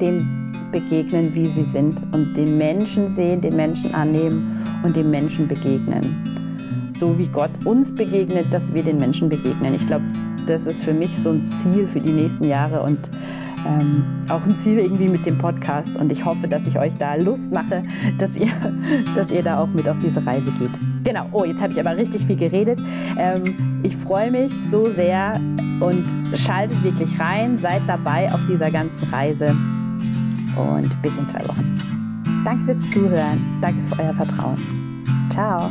dem 0.00 0.52
begegnen, 0.70 1.34
wie 1.34 1.46
sie 1.46 1.64
sind 1.64 2.00
und 2.14 2.36
den 2.36 2.56
Menschen 2.56 3.08
sehen, 3.08 3.40
den 3.40 3.56
Menschen 3.56 3.92
annehmen 3.92 4.80
und 4.84 4.94
dem 4.94 5.10
Menschen 5.10 5.48
begegnen. 5.48 6.22
So 6.96 7.18
wie 7.18 7.26
Gott 7.26 7.50
uns 7.64 7.92
begegnet, 7.92 8.52
dass 8.52 8.72
wir 8.72 8.84
den 8.84 8.98
Menschen 8.98 9.28
begegnen. 9.28 9.74
Ich 9.74 9.86
glaube, 9.86 10.04
das 10.46 10.66
ist 10.66 10.84
für 10.84 10.94
mich 10.94 11.16
so 11.18 11.30
ein 11.30 11.42
Ziel 11.42 11.88
für 11.88 12.00
die 12.00 12.12
nächsten 12.12 12.44
Jahre 12.44 12.82
und 12.82 13.10
ähm, 13.66 14.04
auch 14.28 14.44
ein 14.46 14.56
Ziel 14.56 14.78
irgendwie 14.78 15.08
mit 15.08 15.26
dem 15.26 15.38
Podcast. 15.38 15.96
Und 15.96 16.10
ich 16.12 16.24
hoffe, 16.24 16.48
dass 16.48 16.66
ich 16.66 16.78
euch 16.78 16.96
da 16.96 17.14
Lust 17.14 17.52
mache, 17.52 17.82
dass 18.18 18.36
ihr, 18.36 18.50
dass 19.14 19.30
ihr 19.30 19.42
da 19.42 19.58
auch 19.58 19.68
mit 19.68 19.88
auf 19.88 19.98
diese 19.98 20.24
Reise 20.24 20.52
geht. 20.52 20.72
Genau, 21.04 21.26
oh, 21.32 21.44
jetzt 21.44 21.62
habe 21.62 21.72
ich 21.72 21.80
aber 21.80 21.96
richtig 21.96 22.26
viel 22.26 22.36
geredet. 22.36 22.78
Ähm, 23.18 23.80
ich 23.82 23.96
freue 23.96 24.30
mich 24.30 24.52
so 24.70 24.86
sehr 24.86 25.40
und 25.80 26.04
schaltet 26.34 26.82
wirklich 26.84 27.18
rein, 27.18 27.56
seid 27.56 27.82
dabei 27.86 28.32
auf 28.32 28.44
dieser 28.46 28.70
ganzen 28.70 29.02
Reise 29.10 29.56
und 30.56 31.02
bis 31.02 31.16
in 31.16 31.26
zwei 31.26 31.46
Wochen. 31.48 31.78
Danke 32.44 32.74
fürs 32.74 32.90
Zuhören, 32.90 33.40
danke 33.60 33.80
für 33.82 34.02
euer 34.02 34.14
Vertrauen. 34.14 34.56
Ciao. 35.30 35.70